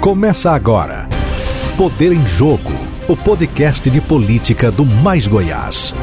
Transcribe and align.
Começa 0.00 0.52
agora. 0.52 1.06
Poder 1.76 2.10
em 2.10 2.26
Jogo, 2.26 2.72
o 3.06 3.14
podcast 3.14 3.90
de 3.90 4.00
política 4.00 4.70
do 4.70 4.82
Mais 4.82 5.28
Goiás. 5.28 5.94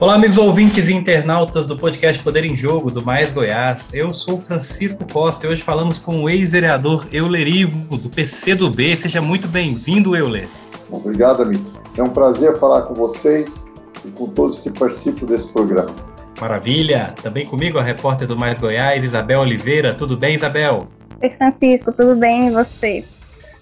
Olá, 0.00 0.16
amigos 0.16 0.36
ouvintes 0.36 0.88
e 0.88 0.94
internautas 0.94 1.64
do 1.64 1.76
podcast 1.76 2.20
Poder 2.24 2.44
em 2.44 2.56
Jogo 2.56 2.90
do 2.90 3.04
Mais 3.04 3.30
Goiás. 3.30 3.90
Eu 3.94 4.12
sou 4.12 4.40
Francisco 4.40 5.06
Costa 5.12 5.46
e 5.46 5.50
hoje 5.50 5.62
falamos 5.62 5.96
com 5.96 6.24
o 6.24 6.28
ex-vereador 6.28 7.06
Euler 7.12 7.46
Ivo, 7.46 7.96
do 7.96 8.10
PCdoB. 8.10 8.96
Seja 8.96 9.22
muito 9.22 9.46
bem-vindo, 9.46 10.16
Euler. 10.16 10.48
Obrigado, 10.90 11.40
amigos. 11.40 11.70
É 11.96 12.02
um 12.02 12.10
prazer 12.10 12.58
falar 12.58 12.82
com 12.82 12.94
vocês 12.94 13.64
e 14.04 14.10
com 14.10 14.26
todos 14.26 14.58
que 14.58 14.70
participam 14.70 15.24
desse 15.24 15.46
programa. 15.46 16.07
Maravilha! 16.40 17.14
Também 17.20 17.44
comigo 17.44 17.78
a 17.78 17.82
repórter 17.82 18.28
do 18.28 18.36
Mais 18.36 18.60
Goiás, 18.60 19.02
Isabel 19.02 19.40
Oliveira. 19.40 19.92
Tudo 19.92 20.16
bem, 20.16 20.36
Isabel? 20.36 20.86
Oi, 21.20 21.30
Francisco, 21.30 21.92
tudo 21.92 22.14
bem 22.14 22.46
e 22.46 22.50
você? 22.50 23.04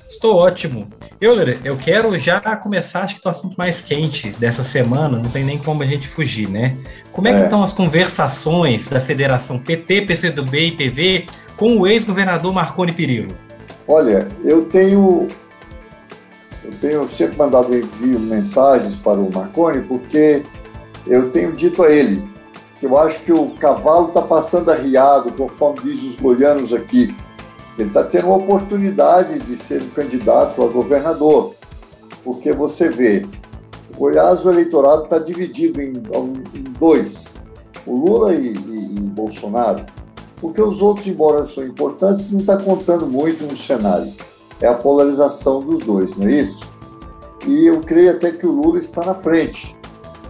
Estou 0.06 0.36
ótimo. 0.36 0.86
Euler, 1.20 1.58
eu 1.64 1.76
quero 1.76 2.16
já 2.18 2.38
começar, 2.56 3.00
acho 3.00 3.18
que 3.18 3.26
o 3.26 3.30
assunto 3.30 3.56
mais 3.56 3.80
quente 3.80 4.28
dessa 4.38 4.62
semana, 4.62 5.18
não 5.18 5.30
tem 5.30 5.42
nem 5.42 5.58
como 5.58 5.82
a 5.82 5.86
gente 5.86 6.06
fugir, 6.06 6.48
né? 6.48 6.76
Como 7.10 7.26
é, 7.26 7.32
é. 7.32 7.34
que 7.36 7.42
estão 7.44 7.62
as 7.62 7.72
conversações 7.72 8.86
da 8.86 9.00
Federação 9.00 9.58
PT, 9.58 10.02
PCdoB 10.02 10.58
e 10.58 10.72
PV 10.72 11.26
com 11.56 11.78
o 11.78 11.86
ex-governador 11.86 12.52
Marconi 12.52 12.92
Perillo? 12.92 13.34
Olha, 13.88 14.28
eu 14.44 14.66
tenho 14.66 15.26
eu 16.62 16.72
tenho 16.80 17.08
sempre 17.08 17.38
mandado 17.38 17.74
envio 17.74 18.20
mensagens 18.20 18.96
para 18.96 19.18
o 19.18 19.32
Marconi 19.32 19.82
porque 19.82 20.42
eu 21.06 21.30
tenho 21.30 21.52
dito 21.52 21.82
a 21.82 21.90
ele 21.90 22.35
eu 22.82 22.96
acho 22.98 23.20
que 23.20 23.32
o 23.32 23.50
cavalo 23.50 24.08
está 24.08 24.20
passando 24.20 24.70
arriado, 24.70 25.32
conforme 25.32 25.80
diz 25.82 26.02
os 26.02 26.16
goianos 26.16 26.72
aqui. 26.72 27.14
Ele 27.78 27.88
está 27.88 28.04
tendo 28.04 28.26
uma 28.28 28.36
oportunidade 28.36 29.38
de 29.38 29.56
ser 29.56 29.82
um 29.82 29.88
candidato 29.90 30.62
a 30.62 30.68
governador, 30.68 31.54
porque 32.24 32.52
você 32.52 32.88
vê, 32.88 33.26
o 33.94 33.98
Goiás, 33.98 34.44
o 34.44 34.50
eleitorado 34.50 35.04
está 35.04 35.18
dividido 35.18 35.80
em, 35.80 35.92
em, 35.92 36.62
dois, 36.78 37.34
o 37.86 37.94
Lula 37.94 38.34
e, 38.34 38.48
e, 38.48 38.94
e, 38.96 39.00
Bolsonaro, 39.00 39.84
porque 40.38 40.60
os 40.60 40.80
outros, 40.82 41.06
embora 41.06 41.44
são 41.44 41.64
importantes, 41.64 42.30
não 42.30 42.40
está 42.40 42.56
contando 42.56 43.06
muito 43.06 43.44
no 43.44 43.56
cenário. 43.56 44.12
É 44.60 44.66
a 44.66 44.74
polarização 44.74 45.60
dos 45.60 45.80
dois, 45.80 46.16
não 46.16 46.26
é 46.26 46.32
isso? 46.32 46.66
E 47.46 47.66
eu 47.66 47.80
creio 47.80 48.10
até 48.10 48.32
que 48.32 48.46
o 48.46 48.52
Lula 48.52 48.78
está 48.78 49.04
na 49.04 49.14
frente. 49.14 49.75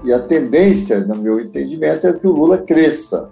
E 0.06 0.12
a 0.12 0.20
tendência, 0.20 1.00
no 1.00 1.16
meu 1.16 1.40
entendimento, 1.40 2.06
é 2.06 2.12
que 2.12 2.28
o 2.28 2.30
Lula 2.30 2.58
cresça. 2.58 3.28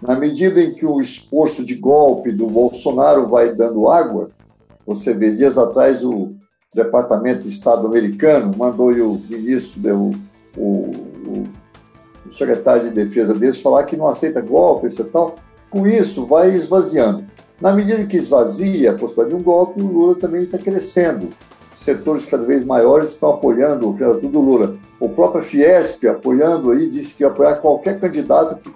Na 0.00 0.14
medida 0.14 0.62
em 0.62 0.72
que 0.72 0.86
o 0.86 0.98
esforço 0.98 1.62
de 1.62 1.74
golpe 1.74 2.32
do 2.32 2.46
Bolsonaro 2.46 3.28
vai 3.28 3.54
dando 3.54 3.86
água, 3.90 4.30
você 4.86 5.12
vê, 5.12 5.30
dias 5.30 5.58
atrás 5.58 6.02
o 6.02 6.34
Departamento 6.74 7.42
de 7.42 7.48
Estado 7.48 7.86
americano 7.86 8.56
mandou 8.56 8.92
o 8.92 9.20
ministro, 9.28 9.78
o, 9.94 10.10
o, 10.56 11.44
o 12.24 12.32
secretário 12.32 12.84
de 12.84 12.94
defesa 12.94 13.34
deles 13.34 13.60
falar 13.60 13.84
que 13.84 13.94
não 13.94 14.06
aceita 14.06 14.40
golpes 14.40 14.98
e 14.98 15.04
tal. 15.04 15.36
Com 15.68 15.86
isso, 15.86 16.24
vai 16.24 16.54
esvaziando. 16.54 17.26
Na 17.60 17.74
medida 17.74 18.06
que 18.06 18.16
esvazia 18.16 18.92
a 18.92 18.94
possibilidade 18.94 19.36
de 19.36 19.42
um 19.42 19.44
golpe, 19.44 19.82
o 19.82 19.86
Lula 19.86 20.14
também 20.14 20.44
está 20.44 20.56
crescendo 20.56 21.28
setores 21.74 22.24
cada 22.24 22.44
vez 22.46 22.64
maiores 22.64 23.10
estão 23.10 23.34
apoiando 23.34 23.90
o 23.90 23.92
candidato 23.92 24.28
do 24.28 24.40
Lula. 24.40 24.78
O 24.98 25.08
próprio 25.08 25.42
Fiesp 25.42 26.06
apoiando 26.06 26.70
aí, 26.70 26.88
disse 26.88 27.14
que 27.14 27.22
ia 27.22 27.28
apoiar 27.28 27.56
qualquer 27.56 28.00
candidato 28.00 28.56
que 28.56 28.70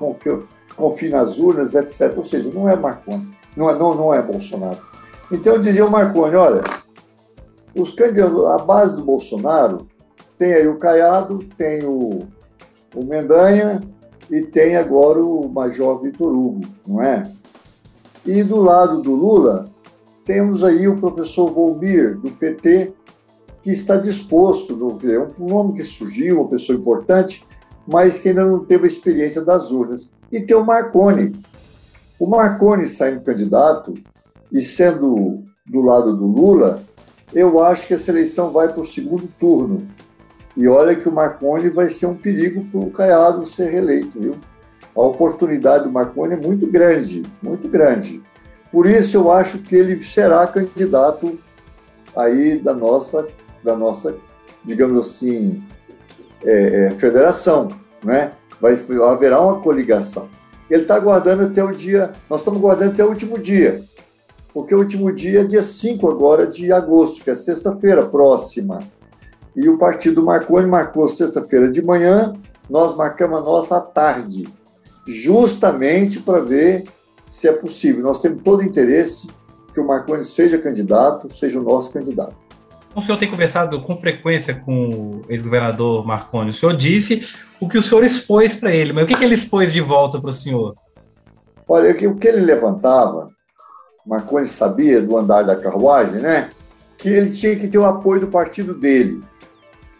confie 0.74 1.08
nas 1.08 1.38
urnas, 1.38 1.74
etc. 1.74 2.12
Ou 2.16 2.24
seja, 2.24 2.50
não 2.52 2.68
é 2.68 2.76
Marconi, 2.76 3.30
não 3.56 3.70
é, 3.70 3.78
não, 3.78 3.94
não 3.94 4.14
é 4.14 4.20
Bolsonaro. 4.20 4.78
Então 5.32 5.54
eu 5.54 5.60
dizia 5.60 5.82
ao 5.82 5.90
Marconi, 5.90 6.34
olha, 6.34 6.62
os 7.74 7.90
candidatos, 7.94 8.44
a 8.44 8.58
base 8.58 8.96
do 8.96 9.04
Bolsonaro 9.04 9.86
tem 10.36 10.54
aí 10.54 10.66
o 10.66 10.78
Caiado, 10.78 11.38
tem 11.56 11.84
o, 11.84 12.26
o 12.94 13.04
Mendanha 13.04 13.80
e 14.30 14.42
tem 14.42 14.76
agora 14.76 15.22
o 15.22 15.48
Major 15.48 16.00
Vitor 16.00 16.32
Hugo, 16.32 16.62
não 16.86 17.02
é? 17.02 17.30
E 18.24 18.42
do 18.42 18.60
lado 18.60 19.00
do 19.00 19.14
Lula, 19.14 19.70
temos 20.24 20.62
aí 20.62 20.86
o 20.86 20.96
professor 20.96 21.50
Volmir, 21.50 22.18
do 22.18 22.30
PT, 22.30 22.92
que 23.62 23.70
está 23.70 23.96
disposto, 23.96 24.98
é 25.04 25.18
um 25.18 25.48
nome 25.48 25.74
que 25.74 25.84
surgiu, 25.84 26.40
uma 26.40 26.48
pessoa 26.48 26.78
importante, 26.78 27.46
mas 27.86 28.18
que 28.18 28.28
ainda 28.28 28.44
não 28.44 28.64
teve 28.64 28.84
a 28.84 28.86
experiência 28.86 29.42
das 29.42 29.70
urnas. 29.70 30.10
E 30.32 30.40
tem 30.40 30.56
o 30.56 30.64
Marconi. 30.64 31.32
O 32.18 32.26
Marconi 32.26 32.86
saindo 32.86 33.22
candidato 33.22 33.94
e 34.52 34.62
sendo 34.62 35.44
do 35.66 35.82
lado 35.82 36.16
do 36.16 36.26
Lula, 36.26 36.82
eu 37.32 37.62
acho 37.62 37.86
que 37.86 37.94
essa 37.94 38.10
eleição 38.10 38.50
vai 38.50 38.68
para 38.68 38.80
o 38.80 38.86
segundo 38.86 39.28
turno. 39.38 39.86
E 40.56 40.66
olha 40.66 40.96
que 40.96 41.08
o 41.08 41.12
Marconi 41.12 41.68
vai 41.68 41.88
ser 41.88 42.06
um 42.06 42.16
perigo 42.16 42.64
para 42.64 42.80
o 42.80 42.90
Caiado 42.90 43.46
ser 43.46 43.70
reeleito, 43.70 44.18
viu? 44.20 44.36
A 44.94 45.02
oportunidade 45.02 45.84
do 45.84 45.92
Marconi 45.92 46.34
é 46.34 46.36
muito 46.36 46.66
grande, 46.66 47.22
muito 47.42 47.68
grande. 47.68 48.20
Por 48.72 48.86
isso 48.86 49.16
eu 49.16 49.30
acho 49.30 49.58
que 49.58 49.74
ele 49.76 50.02
será 50.02 50.46
candidato 50.46 51.38
aí 52.16 52.58
da 52.58 52.74
nossa, 52.74 53.26
da 53.62 53.76
nossa 53.76 54.14
digamos 54.64 55.06
assim, 55.06 55.62
é, 56.44 56.86
é, 56.86 56.90
federação, 56.92 57.70
né? 58.04 58.32
Vai 58.60 58.78
haverá 59.02 59.40
uma 59.40 59.60
coligação. 59.60 60.28
Ele 60.70 60.82
está 60.82 60.94
aguardando 60.94 61.44
até 61.44 61.64
o 61.64 61.72
dia, 61.72 62.12
nós 62.28 62.40
estamos 62.40 62.60
aguardando 62.60 62.92
até 62.92 63.04
o 63.04 63.08
último 63.08 63.38
dia, 63.38 63.82
porque 64.52 64.74
o 64.74 64.78
último 64.78 65.10
dia 65.12 65.40
é 65.40 65.44
dia 65.44 65.62
5 65.62 66.08
agora 66.08 66.46
de 66.46 66.72
agosto, 66.72 67.24
que 67.24 67.30
é 67.30 67.34
sexta-feira 67.34 68.06
próxima. 68.06 68.80
E 69.56 69.68
o 69.68 69.78
partido 69.78 70.22
Marconi 70.22 70.68
marcou 70.68 71.08
sexta-feira 71.08 71.70
de 71.70 71.82
manhã, 71.82 72.34
nós 72.68 72.94
marcamos 72.96 73.38
a 73.38 73.42
nossa 73.42 73.78
à 73.78 73.80
tarde, 73.80 74.46
justamente 75.06 76.20
para 76.20 76.38
ver 76.38 76.84
se 77.28 77.48
é 77.48 77.52
possível. 77.52 78.04
Nós 78.04 78.20
temos 78.20 78.42
todo 78.42 78.60
o 78.60 78.64
interesse 78.64 79.28
que 79.74 79.80
o 79.80 79.86
Marconi 79.86 80.22
seja 80.22 80.56
candidato, 80.58 81.32
seja 81.32 81.58
o 81.58 81.62
nosso 81.64 81.92
candidato. 81.92 82.36
O 82.94 83.00
senhor 83.00 83.18
tem 83.18 83.30
conversado 83.30 83.80
com 83.82 83.96
frequência 83.96 84.54
com 84.54 84.90
o 84.90 85.22
ex-governador 85.28 86.04
Marconi. 86.04 86.50
O 86.50 86.54
senhor 86.54 86.76
disse 86.76 87.36
o 87.60 87.68
que 87.68 87.78
o 87.78 87.82
senhor 87.82 88.02
expôs 88.02 88.56
para 88.56 88.74
ele, 88.74 88.92
mas 88.92 89.04
o 89.04 89.06
que, 89.06 89.14
que 89.14 89.24
ele 89.24 89.34
expôs 89.34 89.72
de 89.72 89.80
volta 89.80 90.20
para 90.20 90.30
o 90.30 90.32
senhor? 90.32 90.74
Olha, 91.68 91.92
o 91.92 92.16
que 92.16 92.26
ele 92.26 92.40
levantava, 92.40 93.30
Marconi 94.04 94.46
sabia 94.46 95.00
do 95.00 95.16
andar 95.16 95.42
da 95.42 95.54
carruagem, 95.54 96.20
né? 96.20 96.50
Que 96.98 97.08
ele 97.08 97.30
tinha 97.30 97.54
que 97.54 97.68
ter 97.68 97.78
o 97.78 97.86
apoio 97.86 98.22
do 98.22 98.26
partido 98.26 98.74
dele. 98.74 99.22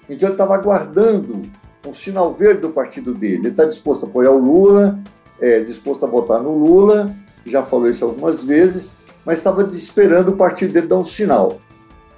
Então 0.08 0.28
ele 0.28 0.34
estava 0.34 0.56
aguardando 0.56 1.42
um 1.86 1.92
sinal 1.92 2.34
verde 2.34 2.62
do 2.62 2.70
partido 2.70 3.14
dele. 3.14 3.36
Ele 3.36 3.48
está 3.48 3.64
disposto 3.64 4.04
a 4.04 4.08
apoiar 4.08 4.32
o 4.32 4.38
Lula, 4.38 4.98
é, 5.40 5.60
disposto 5.60 6.04
a 6.04 6.08
votar 6.08 6.42
no 6.42 6.58
Lula, 6.58 7.14
já 7.46 7.62
falou 7.62 7.88
isso 7.88 8.04
algumas 8.04 8.42
vezes, 8.42 8.96
mas 9.24 9.38
estava 9.38 9.62
esperando 9.62 10.30
o 10.30 10.36
partido 10.36 10.72
dele 10.72 10.88
dar 10.88 10.96
um 10.96 11.04
sinal. 11.04 11.60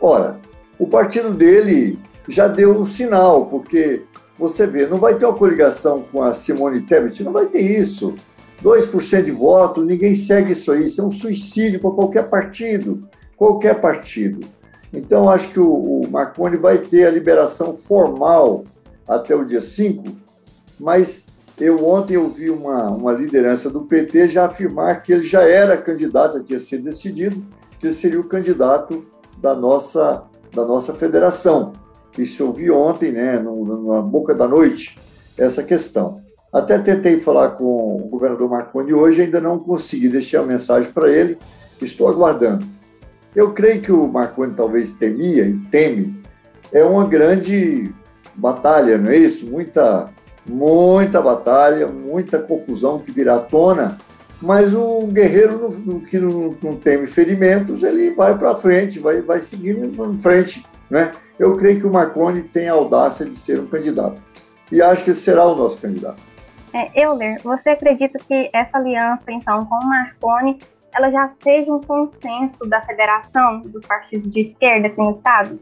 Ora, 0.00 0.41
o 0.82 0.87
partido 0.88 1.32
dele 1.32 1.97
já 2.26 2.48
deu 2.48 2.72
um 2.72 2.84
sinal, 2.84 3.47
porque 3.47 4.03
você 4.37 4.66
vê, 4.66 4.84
não 4.84 4.98
vai 4.98 5.15
ter 5.15 5.25
uma 5.25 5.38
coligação 5.38 6.03
com 6.10 6.25
a 6.25 6.34
Simone 6.34 6.82
Tebet, 6.82 7.22
não 7.22 7.31
vai 7.31 7.47
ter 7.47 7.60
isso. 7.60 8.16
2% 8.65 9.22
de 9.22 9.31
voto, 9.31 9.84
ninguém 9.84 10.12
segue 10.16 10.50
isso 10.50 10.72
aí, 10.72 10.82
isso 10.82 11.00
é 11.00 11.04
um 11.04 11.10
suicídio 11.10 11.78
para 11.78 11.93
qualquer 11.93 12.28
partido, 12.28 13.09
qualquer 13.37 13.81
partido. 13.81 14.44
Então, 14.93 15.31
acho 15.31 15.50
que 15.50 15.60
o, 15.60 15.70
o 15.72 16.10
Marconi 16.10 16.56
vai 16.56 16.78
ter 16.78 17.06
a 17.06 17.10
liberação 17.10 17.76
formal 17.76 18.64
até 19.06 19.37
o 19.37 19.44
dia 19.44 19.60
5, 19.60 20.03
mas 20.81 21.25
eu 21.60 21.87
ontem 21.87 22.16
ouvi 22.16 22.50
uma, 22.50 22.91
uma 22.91 23.12
liderança 23.12 23.70
do 23.70 23.82
PT 23.82 24.26
já 24.26 24.47
afirmar 24.47 25.00
que 25.00 25.12
ele 25.12 25.22
já 25.22 25.43
era 25.43 25.76
candidato, 25.76 26.38
já 26.38 26.44
tinha 26.44 26.58
sido 26.58 26.82
decidido, 26.82 27.40
que 27.78 27.87
ele 27.87 27.94
seria 27.94 28.20
o 28.20 28.25
candidato 28.25 29.06
da 29.38 29.55
nossa, 29.55 30.25
da 30.54 30.64
nossa 30.64 30.93
federação. 30.93 31.72
Isso 32.19 32.43
eu 32.43 32.49
ouvi 32.49 32.70
ontem, 32.70 33.10
né, 33.10 33.38
no, 33.38 33.94
na 33.94 34.02
boca 34.02 34.34
da 34.34 34.46
noite, 34.46 34.99
essa 35.37 35.62
questão. 35.62 36.20
Até 36.52 36.78
tentei 36.78 37.19
falar 37.19 37.52
com 37.52 37.96
o 37.96 38.08
governador 38.08 38.50
Marconi 38.50 38.93
hoje, 38.93 39.22
ainda 39.22 39.40
não 39.40 39.58
consegui 39.58 40.08
deixar 40.08 40.40
a 40.40 40.46
mensagem 40.46 40.93
para 40.93 41.10
ele, 41.10 41.38
estou 41.81 42.08
aguardando. 42.08 42.66
Eu 43.34 43.52
creio 43.52 43.81
que 43.81 43.90
o 43.90 44.06
Marconi 44.06 44.52
talvez 44.54 44.93
temia 44.93 45.44
e 45.46 45.56
teme, 45.70 46.22
é 46.70 46.84
uma 46.84 47.06
grande 47.06 47.90
batalha, 48.34 48.99
não 48.99 49.10
é 49.10 49.16
isso? 49.16 49.46
Muita 49.46 50.10
muita 50.44 51.22
batalha, 51.22 51.87
muita 51.87 52.38
confusão 52.38 52.99
que 52.99 53.12
virá 53.12 53.37
à 53.37 53.40
tona, 53.40 53.96
mas 54.43 54.75
o 54.75 55.06
guerreiro 55.06 55.71
no, 55.71 56.00
que 56.00 56.19
não, 56.19 56.56
não 56.61 56.77
teme 56.77 57.06
ferimentos, 57.06 57.83
ele 57.85 58.11
vai 58.11 58.37
para 58.37 58.56
frente, 58.56 58.99
vai, 58.99 59.23
vai 59.23 59.41
seguindo 59.41 59.85
em 59.85 60.19
frente. 60.19 60.67
Né? 60.91 61.12
Eu 61.39 61.56
creio 61.56 61.79
que 61.79 61.87
o 61.87 61.93
Marconi 61.93 62.43
tem 62.43 62.69
a 62.69 62.73
audácia 62.73 63.25
de 63.25 63.37
ser 63.37 63.61
um 63.61 63.67
candidato. 63.67 64.21
E 64.71 64.83
acho 64.83 65.05
que 65.05 65.11
ele 65.11 65.17
será 65.17 65.47
o 65.47 65.55
nosso 65.55 65.81
candidato. 65.81 66.21
É, 66.75 67.05
Euler, 67.05 67.41
você 67.43 67.71
acredita 67.71 68.19
que 68.19 68.50
essa 68.53 68.79
aliança, 68.79 69.31
então, 69.31 69.65
com 69.67 69.77
o 69.77 69.89
Marconi 69.89 70.59
ela 70.95 71.11
já 71.11 71.29
seja 71.43 71.73
um 71.73 71.81
consenso 71.81 72.59
da 72.67 72.83
federação 72.83 73.61
dos 73.61 73.87
partidos 73.87 74.31
de 74.31 74.41
esquerda 74.41 74.88
aqui 74.88 74.99
no 74.99 75.12
Estado? 75.12 75.59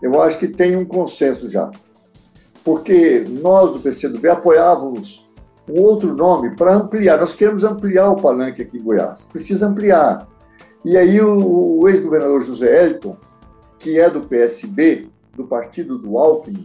Eu 0.00 0.22
acho 0.22 0.38
que 0.38 0.48
tem 0.48 0.76
um 0.76 0.84
consenso 0.84 1.50
já. 1.50 1.70
Porque 2.64 3.24
nós 3.28 3.72
do 3.72 3.80
PCdoB 3.80 4.28
apoiávamos 4.28 5.29
um 5.68 5.80
outro 5.80 6.14
nome 6.14 6.56
para 6.56 6.74
ampliar. 6.74 7.18
Nós 7.18 7.34
queremos 7.34 7.64
ampliar 7.64 8.10
o 8.10 8.16
palanque 8.16 8.62
aqui 8.62 8.78
em 8.78 8.82
Goiás. 8.82 9.24
Precisa 9.24 9.66
ampliar. 9.66 10.28
E 10.84 10.96
aí 10.96 11.20
o, 11.20 11.80
o 11.80 11.88
ex-governador 11.88 12.42
José 12.42 12.86
Elton, 12.86 13.16
que 13.78 13.98
é 13.98 14.08
do 14.08 14.20
PSB, 14.20 15.08
do 15.36 15.46
partido 15.46 15.98
do 15.98 16.18
Alckmin, 16.18 16.64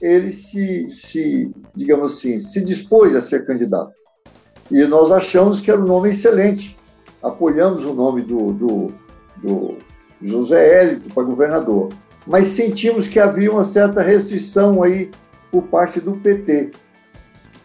ele 0.00 0.32
se, 0.32 0.88
se, 0.90 1.52
digamos 1.74 2.12
assim, 2.12 2.38
se 2.38 2.60
dispôs 2.60 3.14
a 3.16 3.20
ser 3.20 3.44
candidato. 3.44 3.92
E 4.70 4.84
nós 4.84 5.10
achamos 5.10 5.60
que 5.60 5.70
era 5.70 5.80
um 5.80 5.86
nome 5.86 6.10
excelente. 6.10 6.78
Apoiamos 7.22 7.84
o 7.84 7.94
nome 7.94 8.22
do, 8.22 8.52
do, 8.52 8.92
do 9.36 9.76
José 10.22 10.80
Hélito 10.80 11.12
para 11.12 11.22
governador. 11.22 11.88
Mas 12.26 12.48
sentimos 12.48 13.08
que 13.08 13.18
havia 13.18 13.50
uma 13.50 13.64
certa 13.64 14.02
restrição 14.02 14.82
aí 14.82 15.10
por 15.50 15.64
parte 15.64 16.00
do 16.00 16.12
PT. 16.12 16.72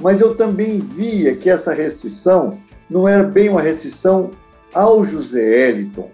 Mas 0.04 0.20
eu 0.20 0.36
também 0.36 0.80
via 0.80 1.34
que 1.34 1.50
essa 1.50 1.74
restrição 1.74 2.60
não 2.90 3.08
era 3.08 3.24
bem 3.24 3.48
uma 3.48 3.62
restrição 3.62 4.32
ao 4.74 5.02
José 5.06 5.70
Eliton. 5.70 6.10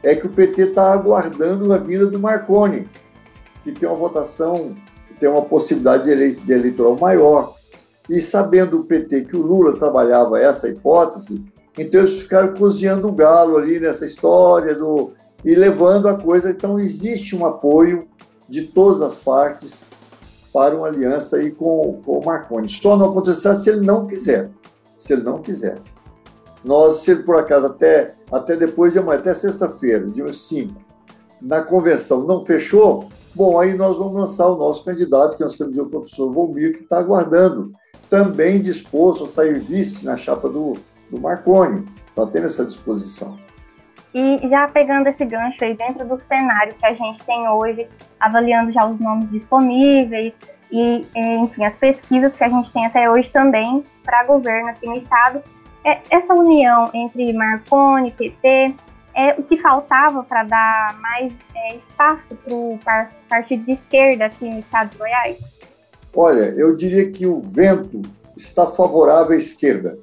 É 0.00 0.14
que 0.14 0.28
o 0.28 0.30
PT 0.30 0.68
está 0.68 0.92
aguardando 0.92 1.72
a 1.72 1.76
vinda 1.76 2.06
do 2.06 2.20
Marconi, 2.20 2.88
que 3.64 3.72
tem 3.72 3.88
uma 3.88 3.98
votação, 3.98 4.76
tem 5.18 5.28
uma 5.28 5.42
possibilidade 5.42 6.04
de 6.04 6.52
eleitoral 6.52 6.96
maior. 6.96 7.56
E 8.08 8.20
sabendo 8.20 8.78
o 8.78 8.84
PT 8.84 9.22
que 9.22 9.36
o 9.36 9.42
Lula 9.42 9.76
trabalhava 9.76 10.40
essa 10.40 10.68
hipótese, 10.68 11.44
então 11.76 12.00
eles 12.00 12.20
ficaram 12.20 12.54
cozinhando 12.54 13.08
o 13.08 13.12
galo 13.12 13.56
ali 13.56 13.80
nessa 13.80 14.06
história 14.06 14.72
do, 14.72 15.14
e 15.44 15.52
levando 15.56 16.08
a 16.08 16.14
coisa. 16.14 16.50
Então 16.50 16.78
existe 16.78 17.34
um 17.34 17.44
apoio 17.44 18.06
de 18.48 18.62
todas 18.62 19.02
as 19.02 19.16
partes 19.16 19.84
para 20.52 20.76
uma 20.76 20.86
aliança 20.86 21.36
aí 21.36 21.50
com, 21.50 22.00
com 22.04 22.18
o 22.18 22.24
Marconi. 22.24 22.68
Só 22.68 22.96
não 22.96 23.10
acontecerá 23.10 23.54
se 23.54 23.70
ele 23.70 23.80
não 23.80 24.06
quiser. 24.06 24.50
Se 24.98 25.14
ele 25.14 25.22
não 25.22 25.40
quiser. 25.40 25.78
Nós, 26.64 26.98
se 26.98 27.10
ele 27.10 27.22
por 27.22 27.36
acaso 27.36 27.66
até, 27.66 28.14
até 28.30 28.56
depois 28.56 28.92
de 28.92 28.98
amanhã, 28.98 29.18
até 29.18 29.34
sexta-feira, 29.34 30.06
dia 30.06 30.32
5, 30.32 30.72
na 31.40 31.60
convenção 31.60 32.22
não 32.22 32.44
fechou, 32.44 33.08
bom, 33.34 33.58
aí 33.58 33.74
nós 33.74 33.96
vamos 33.96 34.14
lançar 34.14 34.46
o 34.46 34.56
nosso 34.56 34.84
candidato, 34.84 35.36
que 35.36 35.42
nós 35.42 35.58
temos 35.58 35.76
o 35.76 35.86
professor 35.86 36.32
Volmir, 36.32 36.76
que 36.76 36.84
está 36.84 36.98
aguardando, 36.98 37.72
também 38.08 38.62
disposto 38.62 39.24
a 39.24 39.28
sair 39.28 39.58
vice 39.58 40.04
na 40.04 40.16
chapa 40.16 40.48
do, 40.48 40.74
do 41.10 41.20
Marconi. 41.20 41.84
Está 42.08 42.26
tendo 42.26 42.46
essa 42.46 42.64
disposição. 42.64 43.36
E 44.14 44.46
já 44.48 44.68
pegando 44.68 45.08
esse 45.08 45.24
gancho 45.24 45.64
aí 45.64 45.74
dentro 45.74 46.06
do 46.06 46.18
cenário 46.18 46.74
que 46.74 46.84
a 46.84 46.92
gente 46.92 47.22
tem 47.24 47.48
hoje, 47.48 47.88
avaliando 48.20 48.70
já 48.70 48.86
os 48.86 48.98
nomes 48.98 49.30
disponíveis 49.30 50.34
e, 50.70 51.06
enfim, 51.14 51.64
as 51.64 51.74
pesquisas 51.76 52.34
que 52.34 52.44
a 52.44 52.48
gente 52.48 52.70
tem 52.72 52.84
até 52.84 53.10
hoje 53.10 53.30
também 53.30 53.82
para 54.04 54.24
governo 54.24 54.68
aqui 54.68 54.86
no 54.86 54.96
estado, 54.96 55.42
é, 55.84 56.00
essa 56.10 56.34
união 56.34 56.90
entre 56.94 57.32
Marconi, 57.32 58.10
PT, 58.12 58.74
é 59.14 59.34
o 59.38 59.42
que 59.42 59.58
faltava 59.58 60.22
para 60.22 60.44
dar 60.44 60.98
mais 61.00 61.32
é, 61.54 61.76
espaço 61.76 62.34
para 62.36 62.54
o 62.54 62.78
partido 63.28 63.64
de 63.64 63.72
esquerda 63.72 64.26
aqui 64.26 64.48
no 64.48 64.58
estado 64.58 64.90
de 64.90 64.98
Goiás? 64.98 65.38
Olha, 66.14 66.54
eu 66.56 66.76
diria 66.76 67.10
que 67.10 67.26
o 67.26 67.40
vento 67.40 68.02
está 68.36 68.66
favorável 68.66 69.32
à 69.32 69.36
esquerda. 69.36 69.98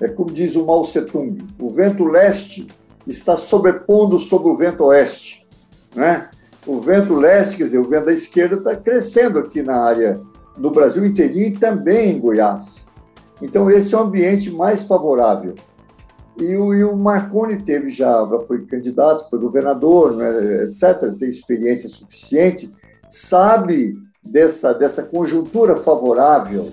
É 0.00 0.08
como 0.08 0.32
diz 0.32 0.56
o 0.56 0.66
Mao 0.66 0.82
Tse-tung, 0.82 1.38
o 1.58 1.70
vento 1.70 2.04
leste 2.04 2.66
está 3.06 3.36
sobrepondo 3.36 4.18
sobre 4.18 4.48
o 4.48 4.56
vento 4.56 4.84
oeste. 4.84 5.46
Né? 5.94 6.28
O 6.66 6.80
vento 6.80 7.14
leste, 7.14 7.58
quer 7.58 7.64
dizer, 7.64 7.78
o 7.78 7.88
vento 7.88 8.06
da 8.06 8.12
esquerda 8.12 8.56
está 8.56 8.76
crescendo 8.76 9.38
aqui 9.38 9.62
na 9.62 9.76
área 9.76 10.20
do 10.56 10.70
Brasil 10.70 11.04
inteirinho 11.04 11.48
e 11.48 11.58
também 11.58 12.12
em 12.12 12.20
Goiás. 12.20 12.86
Então, 13.42 13.70
esse 13.70 13.94
é 13.94 13.98
o 13.98 14.02
ambiente 14.02 14.50
mais 14.50 14.84
favorável. 14.84 15.54
E 16.38 16.56
o, 16.56 16.74
e 16.74 16.82
o 16.82 16.96
Marconi 16.96 17.62
teve 17.62 17.90
já, 17.90 18.26
foi 18.46 18.64
candidato, 18.64 19.28
foi 19.28 19.38
governador, 19.38 20.16
né, 20.16 20.64
etc., 20.64 21.12
tem 21.18 21.28
experiência 21.28 21.88
suficiente, 21.88 22.72
sabe 23.08 23.96
dessa, 24.22 24.72
dessa 24.72 25.02
conjuntura 25.02 25.76
favorável. 25.76 26.72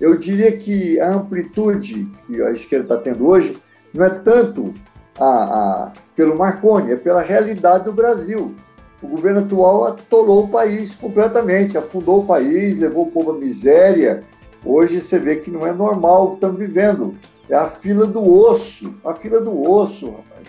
Eu 0.00 0.18
diria 0.18 0.52
que 0.56 0.98
a 0.98 1.14
amplitude 1.14 2.10
que 2.26 2.42
a 2.42 2.50
esquerda 2.50 2.94
está 2.94 2.96
tendo 2.96 3.26
hoje 3.26 3.56
não 3.92 4.04
é 4.04 4.10
tanto 4.10 4.74
a, 5.18 5.24
a, 5.24 5.92
pelo 6.14 6.36
Marconi, 6.36 6.92
é 6.92 6.96
pela 6.96 7.22
realidade 7.22 7.84
do 7.84 7.92
Brasil. 7.92 8.54
O 9.02 9.08
governo 9.08 9.40
atual 9.40 9.86
atolou 9.86 10.44
o 10.44 10.48
país 10.48 10.94
completamente, 10.94 11.78
afundou 11.78 12.20
o 12.20 12.26
país, 12.26 12.78
levou 12.78 13.04
o 13.06 13.10
povo 13.10 13.32
à 13.32 13.34
miséria. 13.34 14.22
Hoje 14.64 15.00
você 15.00 15.18
vê 15.18 15.36
que 15.36 15.50
não 15.50 15.66
é 15.66 15.72
normal 15.72 16.24
o 16.24 16.28
que 16.30 16.34
estamos 16.34 16.58
vivendo. 16.58 17.14
É 17.48 17.56
a 17.56 17.66
fila 17.66 18.06
do 18.06 18.22
osso, 18.22 18.94
a 19.04 19.14
fila 19.14 19.40
do 19.40 19.68
osso, 19.70 20.06
rapaz. 20.06 20.46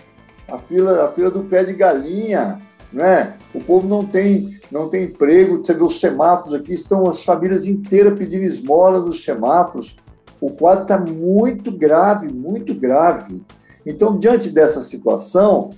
A 0.48 0.58
fila, 0.58 1.06
a 1.06 1.08
fila 1.08 1.30
do 1.30 1.44
pé 1.44 1.64
de 1.64 1.72
galinha, 1.72 2.58
né? 2.92 3.34
O 3.54 3.60
povo 3.60 3.88
não 3.88 4.04
tem, 4.04 4.60
não 4.70 4.88
tem 4.88 5.04
emprego. 5.04 5.64
Você 5.64 5.72
vê 5.72 5.82
os 5.82 5.98
semáforos 5.98 6.52
aqui, 6.52 6.74
estão 6.74 7.08
as 7.08 7.24
famílias 7.24 7.66
inteiras 7.66 8.18
pedindo 8.18 8.44
esmola 8.44 8.98
nos 9.00 9.24
semáforos. 9.24 9.96
O 10.40 10.50
quadro 10.50 10.82
está 10.82 10.98
muito 10.98 11.72
grave, 11.72 12.30
muito 12.30 12.74
grave. 12.74 13.42
Então, 13.84 14.18
diante 14.18 14.48
dessa 14.50 14.80
situação, 14.82 15.70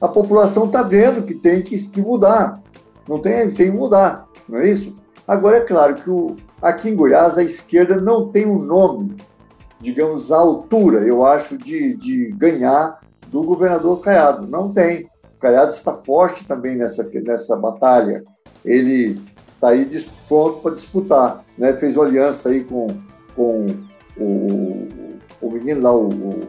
a 0.00 0.08
população 0.08 0.66
está 0.66 0.82
vendo 0.82 1.22
que 1.22 1.34
tem 1.34 1.62
que, 1.62 1.76
que, 1.88 2.00
mudar. 2.00 2.62
Não 3.08 3.18
tem, 3.18 3.50
tem 3.50 3.70
que 3.70 3.76
mudar, 3.76 4.26
não 4.48 4.58
é 4.58 4.68
isso? 4.70 4.96
Agora, 5.26 5.58
é 5.58 5.60
claro 5.60 5.94
que 5.94 6.10
o, 6.10 6.36
aqui 6.60 6.90
em 6.90 6.96
Goiás 6.96 7.38
a 7.38 7.42
esquerda 7.42 7.96
não 7.96 8.28
tem 8.28 8.46
um 8.46 8.58
nome, 8.58 9.16
digamos, 9.80 10.30
à 10.30 10.38
altura, 10.38 11.06
eu 11.06 11.24
acho, 11.24 11.56
de, 11.56 11.94
de 11.94 12.32
ganhar 12.32 13.00
do 13.28 13.42
governador 13.42 14.00
Caiado. 14.00 14.46
Não 14.46 14.72
tem. 14.72 15.08
O 15.36 15.40
Caiado 15.40 15.70
está 15.70 15.92
forte 15.92 16.46
também 16.46 16.76
nessa, 16.76 17.02
nessa 17.24 17.56
batalha. 17.56 18.22
Ele 18.64 19.20
está 19.54 19.70
aí 19.70 19.88
pronto 20.28 20.60
para 20.60 20.74
disputar. 20.74 21.44
Né? 21.56 21.72
Fez 21.74 21.96
uma 21.96 22.04
aliança 22.04 22.50
aí 22.50 22.62
com, 22.64 22.86
com 23.34 23.74
o, 24.16 24.88
o 25.40 25.50
menino 25.50 25.82
lá, 25.82 25.94
o, 25.94 26.08
o 26.08 26.48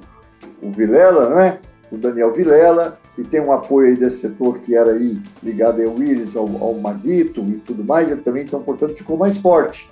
o 0.65 0.71
Vilela, 0.71 1.29
né? 1.35 1.59
o 1.91 1.97
Daniel 1.97 2.33
Vilela, 2.33 2.99
e 3.17 3.23
tem 3.23 3.39
um 3.39 3.51
apoio 3.51 3.89
aí 3.89 3.95
desse 3.95 4.19
setor 4.19 4.59
que 4.59 4.75
era 4.75 4.91
aí 4.91 5.21
ligado 5.41 5.81
ao 5.81 5.95
Willis, 5.95 6.35
ao, 6.35 6.45
ao 6.61 6.73
Maguito 6.73 7.41
e 7.41 7.57
tudo 7.57 7.83
mais, 7.83 8.11
e 8.11 8.15
também, 8.17 8.43
então, 8.43 8.61
portanto, 8.61 8.95
ficou 8.95 9.17
mais 9.17 9.37
forte. 9.37 9.89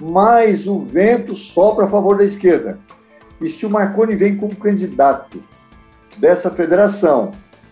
Mas 0.00 0.66
o 0.66 0.80
vento 0.80 1.34
sopra 1.34 1.84
a 1.84 1.88
favor 1.88 2.18
da 2.18 2.24
esquerda. 2.24 2.78
E 3.40 3.48
se 3.48 3.64
o 3.64 3.70
Marconi 3.70 4.16
vem 4.16 4.36
como 4.36 4.56
candidato 4.56 5.42
dessa 6.18 6.50
federação, 6.50 7.30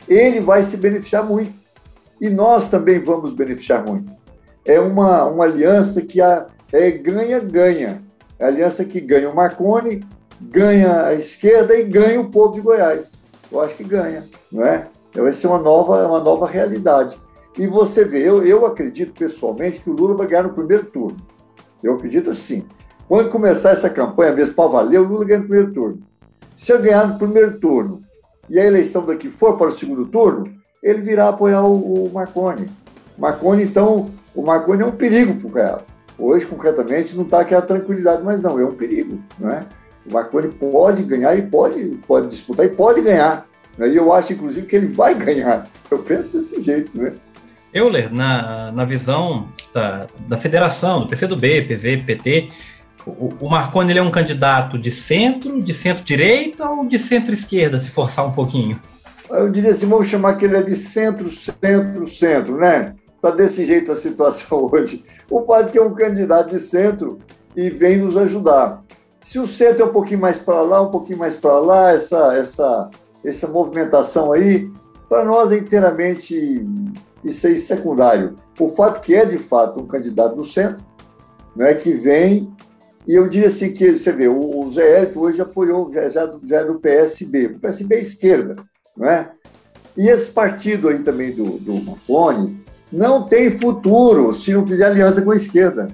ele 0.09 0.41
vai 0.41 0.63
se 0.63 0.77
beneficiar 0.77 1.25
muito. 1.25 1.53
E 2.21 2.31
nós 2.31 2.69
também 2.69 3.01
vamos 3.01 3.33
beneficiar 3.33 3.85
muito. 3.85 4.13
É 4.65 4.79
uma, 4.79 5.25
uma 5.25 5.45
aliança 5.45 6.03
que 6.03 6.21
é 6.21 6.91
ganha-ganha. 6.93 8.03
É, 8.39 8.45
a 8.45 8.49
aliança 8.49 8.85
que 8.85 9.01
ganha 9.01 9.29
o 9.29 9.35
Marconi, 9.35 10.05
ganha 10.51 11.07
a 11.07 11.15
esquerda 11.15 11.77
e 11.77 11.85
ganha 11.85 12.21
o 12.21 12.31
povo 12.31 12.55
de 12.55 12.61
Goiás. 12.61 13.13
Eu 13.51 13.61
acho 13.61 13.77
que 13.77 13.85
ganha, 13.85 14.29
não 14.51 14.65
é? 14.65 14.89
Vai 15.15 15.33
ser 15.33 15.47
uma 15.47 15.59
nova, 15.59 16.07
uma 16.07 16.21
nova 16.21 16.47
realidade. 16.47 17.21
E 17.59 17.67
você 17.67 18.05
vê, 18.05 18.27
eu, 18.27 18.45
eu 18.47 18.65
acredito 18.65 19.13
pessoalmente 19.13 19.81
que 19.81 19.91
o 19.91 19.93
Lula 19.93 20.15
vai 20.15 20.27
ganhar 20.27 20.45
no 20.45 20.55
primeiro 20.55 20.85
turno. 20.85 21.17
Eu 21.83 21.95
acredito 21.95 22.31
assim. 22.31 22.65
Quando 23.07 23.29
começar 23.29 23.71
essa 23.71 23.91
campanha 23.91 24.33
mesmo 24.33 24.55
para 24.55 24.71
valer, 24.71 25.01
o 25.01 25.05
Lula 25.05 25.25
ganha 25.25 25.41
no 25.41 25.47
primeiro 25.47 25.73
turno. 25.73 25.99
Se 26.57 26.73
eu 26.73 26.81
ganhar 26.81 27.07
no 27.07 27.19
primeiro 27.19 27.59
turno 27.59 28.03
e 28.49 28.59
a 28.59 28.65
eleição 28.65 29.05
daqui 29.05 29.29
for 29.29 29.59
para 29.59 29.69
o 29.69 29.73
segundo 29.73 30.07
turno, 30.07 30.51
ele 30.83 31.01
virá 31.01 31.29
apoiar 31.29 31.63
o, 31.63 32.07
o 32.07 32.13
Marconi. 32.13 32.71
Marconi, 33.19 33.65
então, 33.65 34.07
o 34.35 34.43
Marconi 34.43 34.83
é 34.83 34.87
um 34.87 34.93
perigo 34.93 35.35
para 35.51 35.83
o. 36.19 36.27
Hoje, 36.27 36.47
concretamente, 36.47 37.17
não 37.17 37.25
está 37.25 37.41
aquela 37.41 37.63
tranquilidade, 37.63 38.23
mas 38.23 38.41
não, 38.41 38.59
é 38.59 38.65
um 38.65 38.73
perigo, 38.73 39.19
não 39.39 39.51
é? 39.51 39.67
O 40.07 40.13
Marconi 40.13 40.49
pode 40.49 41.03
ganhar 41.03 41.37
e 41.37 41.43
pode, 41.43 41.99
pode 42.07 42.29
disputar 42.29 42.67
e 42.67 42.71
pode 42.71 43.01
ganhar. 43.01 43.47
Né? 43.79 43.89
E 43.89 43.97
eu 43.97 44.13
acho, 44.13 44.33
inclusive, 44.33 44.67
que 44.67 44.77
ele 44.77 44.87
vai 44.87 45.15
ganhar. 45.15 45.69
Eu 45.91 45.99
penso 45.99 46.37
desse 46.37 46.61
jeito, 46.61 47.01
né? 47.01 47.13
Euler, 47.73 48.13
na, 48.13 48.71
na 48.71 48.85
visão 48.85 49.49
da, 49.73 50.07
da 50.29 50.37
federação, 50.37 51.01
do 51.01 51.09
PCdoB, 51.09 51.63
PV, 51.63 51.99
PT, 51.99 52.51
o, 53.07 53.33
o 53.41 53.51
Marconi 53.51 53.91
ele 53.93 53.99
é 53.99 54.03
um 54.03 54.11
candidato 54.11 54.79
de 54.79 54.91
centro, 54.91 55.61
de 55.61 55.75
centro-direita 55.75 56.69
ou 56.69 56.87
de 56.87 56.99
centro-esquerda, 56.99 57.81
se 57.81 57.91
forçar 57.91 58.27
um 58.27 58.33
pouquinho? 58.33 58.81
Eu 59.31 59.51
diria 59.51 59.71
assim, 59.71 59.87
vamos 59.87 60.09
chamar 60.09 60.37
que 60.37 60.45
ele 60.45 60.57
é 60.57 60.63
de 60.63 60.77
centro, 60.77 61.31
centro, 61.31 62.07
centro, 62.07 62.59
né? 62.59 62.95
Está 63.17 63.31
desse 63.31 63.65
jeito 63.65 63.91
a 63.91 63.97
situação 63.97 64.69
hoje. 64.71 65.05
O 65.31 65.45
fato 65.45 65.67
de 65.67 65.73
que 65.73 65.79
é 65.79 65.83
um 65.83 65.95
candidato 65.95 66.51
de 66.51 66.59
centro 66.59 67.19
e 67.57 67.71
vem 67.71 67.97
nos 67.97 68.17
ajudar. 68.17 68.83
Se 69.23 69.39
o 69.39 69.47
centro 69.47 69.83
é 69.83 69.87
um 69.87 69.93
pouquinho 69.93 70.21
mais 70.21 70.39
para 70.39 70.61
lá, 70.63 70.83
um 70.83 70.91
pouquinho 70.91 71.19
mais 71.19 71.37
para 71.37 71.59
lá, 71.61 71.93
essa, 71.93 72.35
essa, 72.37 72.91
essa 73.25 73.47
movimentação 73.47 74.33
aí, 74.33 74.71
para 75.09 75.25
nós 75.25 75.53
é 75.53 75.57
inteiramente 75.57 76.67
isso 77.23 77.47
aí 77.47 77.57
secundário. 77.57 78.37
O 78.59 78.69
fato 78.69 79.01
que 79.01 79.15
é, 79.15 79.25
de 79.25 79.39
fato, 79.39 79.81
um 79.81 79.87
candidato 79.87 80.35
do 80.35 80.45
centro, 80.45 80.83
né, 81.55 81.75
que 81.75 81.93
vem, 81.93 82.53
e 83.07 83.15
eu 83.15 83.29
diria 83.29 83.49
assim 83.49 83.73
que, 83.73 83.97
você 83.97 84.13
vê, 84.13 84.29
o 84.29 84.69
Zé 84.71 84.99
Hélito 84.99 85.21
hoje 85.21 85.41
apoiou, 85.41 85.93
já, 85.93 86.09
já, 86.09 86.33
já 86.43 86.61
é 86.61 86.65
do 86.65 86.81
PSB, 86.81 87.47
o 87.47 87.59
PSB 87.61 87.95
é 87.95 88.01
esquerda, 88.01 88.57
não 88.97 89.09
é? 89.09 89.31
E 89.97 90.09
esse 90.09 90.31
partido 90.31 90.89
aí 90.89 91.01
também 91.01 91.33
do, 91.33 91.59
do 91.59 91.75
Marconi 91.75 92.63
não 92.91 93.25
tem 93.25 93.59
futuro 93.59 94.33
se 94.33 94.53
não 94.53 94.67
fizer 94.67 94.87
aliança 94.87 95.23
com 95.23 95.31
a 95.31 95.37
esquerda. 95.37 95.89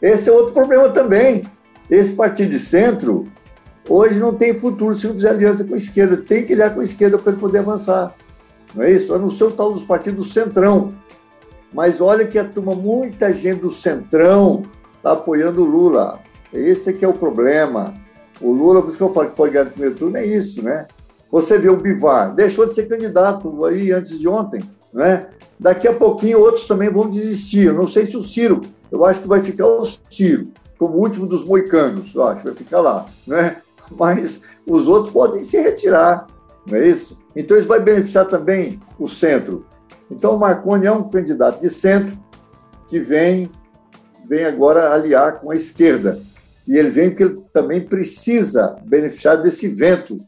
Esse 0.00 0.28
é 0.28 0.32
outro 0.32 0.52
problema 0.52 0.88
também. 0.90 1.44
Esse 1.90 2.12
partido 2.12 2.50
de 2.50 2.58
centro 2.58 3.26
hoje 3.88 4.18
não 4.18 4.34
tem 4.34 4.58
futuro 4.58 4.96
se 4.96 5.06
não 5.06 5.14
fizer 5.14 5.30
aliança 5.30 5.64
com 5.64 5.74
a 5.74 5.76
esquerda. 5.76 6.16
Tem 6.16 6.44
que 6.44 6.54
ligar 6.54 6.74
com 6.74 6.80
a 6.80 6.84
esquerda 6.84 7.18
para 7.18 7.32
ele 7.32 7.40
poder 7.40 7.58
avançar. 7.58 8.14
Não 8.74 8.82
é 8.82 8.90
isso? 8.90 9.14
A 9.14 9.18
não 9.18 9.30
ser 9.30 9.44
o 9.44 9.50
tal 9.50 9.72
dos 9.72 9.82
partidos 9.82 10.32
centrão. 10.32 10.92
Mas 11.72 12.00
olha 12.00 12.26
que 12.26 12.38
a 12.38 12.44
turma, 12.44 12.74
muita 12.74 13.32
gente 13.32 13.60
do 13.60 13.70
centrão 13.70 14.64
está 14.96 15.12
apoiando 15.12 15.62
o 15.62 15.64
Lula. 15.64 16.20
Esse 16.52 16.90
é 16.90 16.92
que 16.92 17.04
é 17.04 17.08
o 17.08 17.12
problema. 17.12 17.94
O 18.40 18.52
Lula, 18.52 18.82
por 18.82 18.88
isso 18.88 18.98
que 18.98 19.02
eu 19.02 19.12
falo 19.12 19.30
que 19.30 19.36
pode 19.36 19.52
ganhar 19.52 19.64
no 19.64 19.70
primeiro 19.70 19.94
turno, 19.94 20.16
é 20.16 20.26
isso, 20.26 20.62
né? 20.62 20.86
Você 21.30 21.58
vê 21.58 21.68
o 21.68 21.76
Bivar, 21.76 22.34
deixou 22.34 22.66
de 22.66 22.74
ser 22.74 22.88
candidato 22.88 23.64
aí 23.64 23.92
antes 23.92 24.18
de 24.18 24.28
ontem, 24.28 24.62
né? 24.92 25.28
Daqui 25.58 25.88
a 25.88 25.92
pouquinho 25.92 26.40
outros 26.40 26.66
também 26.66 26.90
vão 26.90 27.08
desistir. 27.08 27.66
Eu 27.66 27.74
não 27.74 27.86
sei 27.86 28.06
se 28.06 28.16
o 28.16 28.22
Ciro, 28.22 28.60
eu 28.90 29.04
acho 29.04 29.20
que 29.20 29.28
vai 29.28 29.42
ficar 29.42 29.66
o 29.66 29.84
Ciro, 30.10 30.48
como 30.78 30.96
último 30.96 31.26
dos 31.26 31.44
moicanos, 31.44 32.14
eu 32.14 32.22
acho, 32.24 32.44
vai 32.44 32.54
ficar 32.54 32.80
lá, 32.80 33.06
né? 33.26 33.62
Mas 33.96 34.40
os 34.66 34.88
outros 34.88 35.12
podem 35.12 35.42
se 35.42 35.60
retirar, 35.60 36.26
não 36.66 36.76
é 36.76 36.88
isso? 36.88 37.16
Então 37.34 37.56
isso 37.56 37.68
vai 37.68 37.80
beneficiar 37.80 38.26
também 38.26 38.80
o 38.98 39.06
centro. 39.06 39.64
Então 40.10 40.34
o 40.34 40.38
Marconi 40.38 40.86
é 40.86 40.92
um 40.92 41.08
candidato 41.08 41.60
de 41.60 41.70
centro 41.70 42.16
que 42.88 42.98
vem, 42.98 43.50
vem 44.26 44.44
agora 44.44 44.92
aliar 44.92 45.40
com 45.40 45.50
a 45.50 45.56
esquerda. 45.56 46.20
E 46.66 46.76
ele 46.76 46.90
vem 46.90 47.10
porque 47.10 47.22
ele 47.22 47.40
também 47.52 47.80
precisa 47.80 48.76
beneficiar 48.84 49.40
desse 49.40 49.68
vento. 49.68 50.20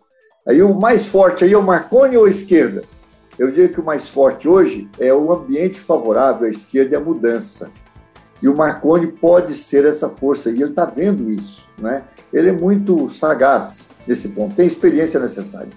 Aí 0.46 0.62
o 0.62 0.78
mais 0.78 1.06
forte 1.06 1.44
aí 1.44 1.52
é 1.52 1.58
o 1.58 1.62
Marconi 1.62 2.16
ou 2.16 2.26
a 2.26 2.30
esquerda? 2.30 2.82
Eu 3.38 3.50
diria 3.50 3.68
que 3.68 3.80
o 3.80 3.84
mais 3.84 4.08
forte 4.08 4.48
hoje 4.48 4.88
é 4.98 5.12
o 5.12 5.32
ambiente 5.32 5.78
favorável 5.80 6.46
à 6.46 6.50
esquerda 6.50 6.94
e 6.94 6.96
à 6.96 7.00
mudança. 7.00 7.70
E 8.42 8.48
o 8.48 8.56
Marconi 8.56 9.08
pode 9.08 9.52
ser 9.52 9.84
essa 9.84 10.08
força, 10.08 10.50
e 10.50 10.62
ele 10.62 10.70
está 10.70 10.84
vendo 10.84 11.30
isso. 11.30 11.66
Né? 11.78 12.02
Ele 12.32 12.50
é 12.50 12.52
muito 12.52 13.08
sagaz 13.08 13.88
nesse 14.06 14.28
ponto, 14.28 14.54
tem 14.54 14.66
experiência 14.66 15.18
necessária. 15.20 15.70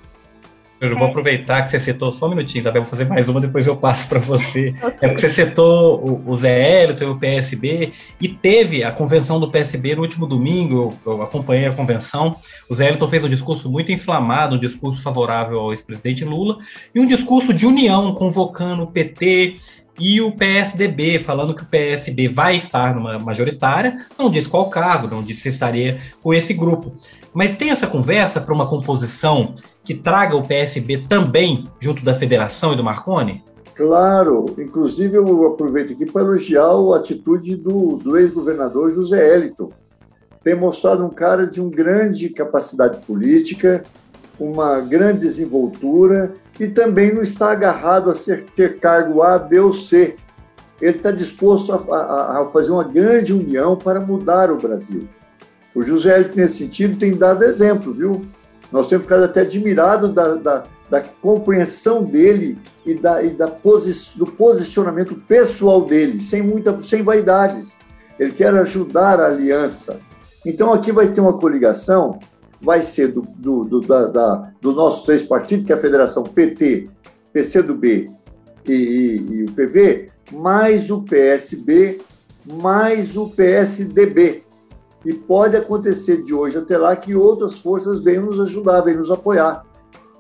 Eu 0.82 0.98
vou 0.98 1.10
aproveitar 1.10 1.62
que 1.62 1.70
você 1.70 1.80
citou 1.80 2.12
só 2.12 2.26
um 2.26 2.30
minutinho, 2.30 2.62
Isabel, 2.62 2.82
vou 2.82 2.90
fazer 2.90 3.06
mais 3.06 3.30
uma, 3.30 3.40
depois 3.40 3.68
eu 3.68 3.78
passo 3.78 4.08
para 4.08 4.20
você. 4.20 4.74
Okay. 4.82 5.10
É 5.10 5.14
porque 5.14 5.28
você 5.28 5.46
citou 5.46 6.04
o, 6.04 6.32
o 6.32 6.36
Zé 6.36 6.82
Hélito 6.82 7.04
e 7.04 7.08
o 7.08 7.18
PSB, 7.18 7.94
e 8.20 8.28
teve 8.28 8.84
a 8.84 8.92
convenção 8.92 9.40
do 9.40 9.50
PSB 9.52 9.96
no 9.96 10.02
último 10.02 10.26
domingo, 10.26 10.98
eu, 11.06 11.14
eu 11.14 11.22
acompanhei 11.22 11.68
a 11.68 11.74
convenção. 11.74 12.36
O 12.68 12.74
Zé 12.74 12.88
Hélito 12.88 13.08
fez 13.08 13.24
um 13.24 13.30
discurso 13.30 13.70
muito 13.70 13.92
inflamado, 13.92 14.56
um 14.56 14.60
discurso 14.60 15.02
favorável 15.04 15.60
ao 15.60 15.72
ex-presidente 15.72 16.26
Lula, 16.26 16.58
e 16.96 17.00
um 17.00 17.06
discurso 17.06 17.54
de 17.54 17.68
união, 17.68 18.16
convocando 18.16 18.84
o 18.84 18.88
PT 18.88 19.58
e 20.02 20.20
o 20.20 20.32
PSDB, 20.32 21.20
falando 21.20 21.54
que 21.54 21.62
o 21.62 21.68
PSB 21.68 22.28
vai 22.28 22.58
estar 22.58 22.96
numa 22.96 23.20
majoritária, 23.20 24.04
não 24.18 24.32
diz 24.32 24.48
qual 24.48 24.68
cargo, 24.68 25.08
não 25.08 25.22
diz 25.22 25.40
se 25.40 25.50
estaria 25.50 26.00
com 26.24 26.34
esse 26.34 26.56
grupo. 26.56 26.92
Mas 27.32 27.54
tem 27.54 27.70
essa 27.70 27.86
conversa 27.86 28.42
para 28.42 28.54
uma 28.54 28.68
composição 28.68 29.54
que 29.84 29.94
traga 29.94 30.36
o 30.36 30.46
PSB 30.46 31.06
também 31.08 31.66
junto 31.80 32.04
da 32.04 32.16
federação 32.16 32.74
e 32.74 32.76
do 32.76 32.84
Marconi? 32.84 33.44
Claro, 33.76 34.48
inclusive 34.58 35.16
eu 35.16 35.48
aproveito 35.48 35.94
aqui 35.94 36.06
para 36.06 36.24
elogiar 36.24 36.66
a 36.66 36.98
atitude 36.98 37.56
do, 37.56 37.98
do 37.98 38.18
ex-governador 38.18 38.92
José 38.92 39.36
Eliton. 39.36 39.70
Tem 40.44 40.56
mostrado 40.56 41.06
um 41.06 41.10
cara 41.10 41.46
de 41.46 41.62
uma 41.62 41.70
grande 41.70 42.28
capacidade 42.30 43.06
política, 43.06 43.84
uma 44.40 44.80
grande 44.80 45.20
desenvoltura 45.20 46.34
e 46.62 46.68
também 46.68 47.12
não 47.12 47.24
está 47.24 47.52
agarrado 47.52 48.12
a 48.12 48.16
ser, 48.16 48.46
ter 48.56 48.78
cargo 48.78 49.24
A, 49.24 49.36
B 49.40 49.60
ou 49.60 49.74
C. 49.74 50.16
Ele 50.80 50.96
está 50.96 51.10
disposto 51.10 51.74
a, 51.74 51.78
a, 51.78 52.42
a 52.44 52.46
fazer 52.52 52.72
uma 52.72 52.84
grande 52.84 53.34
união 53.34 53.76
para 53.76 54.00
mudar 54.00 54.52
o 54.52 54.58
Brasil. 54.58 55.10
O 55.74 55.82
José, 55.82 56.30
nesse 56.36 56.60
sentido, 56.60 57.00
tem 57.00 57.18
dado 57.18 57.44
exemplo, 57.44 57.92
viu? 57.92 58.22
Nós 58.72 58.86
temos 58.86 59.06
ficado 59.06 59.24
até 59.24 59.42
admirados 59.42 60.14
da, 60.14 60.36
da, 60.36 60.64
da, 60.88 61.02
compreensão 61.02 62.04
dele 62.04 62.60
e, 62.86 62.94
da, 62.94 63.24
e 63.24 63.32
da 63.32 63.48
posi 63.48 64.16
do 64.16 64.28
posicionamento 64.28 65.16
pessoal 65.16 65.82
dele, 65.82 66.20
sem, 66.20 66.44
muita, 66.44 66.78
sem 66.84 67.02
vaidades. 67.02 67.80
Ele 68.20 68.34
quer 68.34 68.54
ajudar 68.54 69.20
a 69.20 69.26
aliança. 69.26 70.00
Então, 70.46 70.72
aqui 70.72 70.92
vai 70.92 71.08
ter 71.08 71.22
uma 71.22 71.40
coligação, 71.40 72.20
vai 72.62 72.84
ser 72.84 73.12
do, 73.12 73.22
do, 73.22 73.64
do 73.64 73.82
da, 73.82 74.08
da, 74.08 74.52
dos 74.62 74.76
nossos 74.76 75.04
três 75.04 75.24
partidos, 75.24 75.66
que 75.66 75.74
é 75.74 75.76
a 75.76 75.80
Federação 75.80 76.24
PT, 76.24 76.90
PCdoB 77.34 78.12
e, 78.68 78.72
e, 78.72 79.34
e 79.34 79.44
o 79.44 79.52
PV, 79.52 80.10
mais 80.32 80.92
o 80.92 81.02
PSB, 81.02 82.02
mais 82.46 83.18
o 83.18 83.30
PSDB. 83.30 84.44
E 85.04 85.14
pode 85.14 85.58
acontecer 85.58 86.22
de 86.22 86.34
hoje 86.34 86.58
até 86.58 86.78
lá 86.78 86.96
que 86.96 87.16
outras 87.16 87.58
forças 87.60 88.04
venham 88.04 88.26
nos 88.26 88.40
ajudar, 88.40 88.82
venham 88.82 89.00
nos 89.00 89.10
apoiar. 89.10 89.66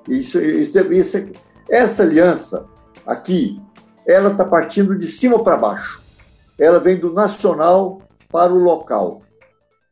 Isso, 0.07 0.39
isso, 0.39 0.79
isso, 0.91 1.25
essa 1.69 2.01
aliança 2.01 2.65
aqui, 3.05 3.61
ela 4.07 4.31
está 4.31 4.43
partindo 4.43 4.97
de 4.97 5.05
cima 5.05 5.43
para 5.43 5.57
baixo. 5.57 6.01
Ela 6.57 6.79
vem 6.79 6.97
do 6.97 7.13
nacional 7.13 8.01
para 8.31 8.51
o 8.51 8.57
local. 8.57 9.21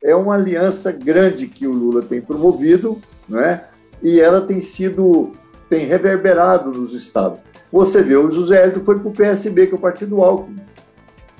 É 0.02 0.14
uma 0.14 0.34
aliança 0.34 0.90
grande 0.90 1.46
que 1.46 1.66
o 1.66 1.72
Lula 1.72 2.02
tem 2.02 2.20
promovido, 2.20 3.00
né? 3.28 3.64
e 4.02 4.20
ela 4.20 4.40
tem 4.40 4.60
sido, 4.60 5.32
tem 5.68 5.86
reverberado 5.86 6.70
nos 6.70 6.94
estados. 6.94 7.42
Você 7.70 8.02
vê, 8.02 8.16
o 8.16 8.30
José 8.30 8.64
Hélio 8.64 8.84
foi 8.84 8.98
para 8.98 9.08
o 9.08 9.12
PSB, 9.12 9.66
que 9.66 9.74
é 9.74 9.76
o 9.76 9.80
partido 9.80 10.16
do 10.16 10.22
Alckmin. 10.22 10.60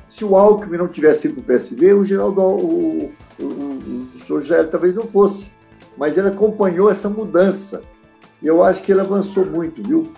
Se 0.09 0.25
o 0.25 0.37
Alckmin 0.37 0.79
não 0.79 0.89
tivesse 0.89 1.29
ido 1.29 1.35
para 1.37 1.43
o 1.43 1.47
PSB, 1.47 1.93
o 1.95 2.05
Geraldo, 2.05 2.41
o, 2.41 3.13
o, 3.39 3.45
o, 3.45 4.09
o 4.15 4.19
senhor 4.19 4.41
Jair 4.43 4.69
talvez 4.69 4.95
não 4.95 5.05
fosse, 5.05 5.51
mas 5.97 6.17
ele 6.17 6.29
acompanhou 6.29 6.91
essa 6.91 7.09
mudança. 7.09 7.81
E 8.43 8.47
eu 8.47 8.63
acho 8.63 8.83
que 8.83 8.93
ele 8.93 9.01
avançou 9.01 9.45
muito, 9.45 9.83
viu? 9.83 10.13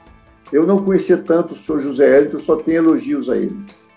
Eu 0.53 0.67
não 0.67 0.85
conhecia 0.85 1.17
tanto 1.17 1.53
o 1.53 1.57
senhor 1.57 1.81
José 1.81 2.17
Hélito, 2.17 2.39
só 2.39 2.57
tenho 2.57 2.79
elogios 2.79 3.29
a 3.31 3.37
ele. 3.37 3.57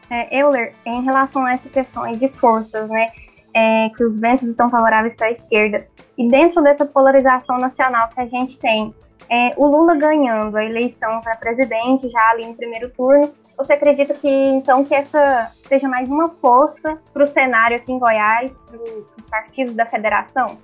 É, 0.10 0.40
Euler, 0.40 0.72
em 0.86 1.04
relação 1.04 1.46
a 1.46 1.54
essa 1.54 1.68
questão 1.68 2.04
aí 2.04 2.16
de 2.16 2.30
forças, 2.30 2.88
né? 2.90 3.08
É, 3.56 3.90
que 3.90 4.04
os 4.04 4.20
ventos 4.20 4.50
estão 4.50 4.70
favoráveis 4.70 5.16
para 5.16 5.28
a 5.28 5.32
esquerda. 5.32 5.88
E 6.18 6.28
dentro 6.28 6.62
dessa 6.62 6.86
polarização 6.86 7.58
nacional 7.58 8.10
que 8.10 8.20
a 8.20 8.26
gente 8.26 8.60
tem, 8.60 8.94
é, 9.30 9.54
o 9.56 9.66
Lula 9.66 9.96
ganhando 9.96 10.58
a 10.58 10.64
eleição 10.64 11.22
para 11.22 11.38
presidente 11.38 12.10
já 12.10 12.30
ali 12.32 12.46
no 12.46 12.54
primeiro 12.54 12.90
turno, 12.90 13.32
você 13.58 13.74
acredita 13.74 14.14
que 14.14 14.28
então 14.28 14.84
que 14.84 14.94
essa 14.94 15.52
seja 15.68 15.88
mais 15.88 16.10
uma 16.10 16.30
força 16.30 16.98
para 17.14 17.24
o 17.24 17.28
cenário 17.28 17.78
aqui 17.78 17.92
em 17.92 17.98
Goiás, 18.00 18.54
para 18.68 18.78
os 18.78 19.06
partidos 19.30 19.74
da 19.74 19.86
federação? 19.86 20.58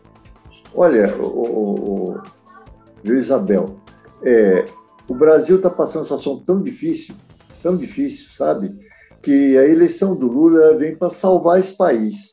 Olha, 0.76 1.16
o, 1.18 1.26
o, 1.26 2.22
o 3.06 3.14
Isabel, 3.14 3.78
é, 4.24 4.66
o 5.08 5.16
Brasil 5.16 5.58
está 5.58 5.70
passando 5.70 5.98
uma 5.98 6.04
situação 6.04 6.40
tão 6.40 6.62
difícil, 6.62 7.16
tão 7.64 7.76
difícil, 7.76 8.30
sabe? 8.30 8.78
Que 9.22 9.58
a 9.58 9.66
eleição 9.66 10.16
do 10.16 10.28
Lula 10.28 10.76
vem 10.78 10.96
para 10.96 11.10
salvar 11.10 11.60
esse 11.60 11.76
país. 11.76 12.32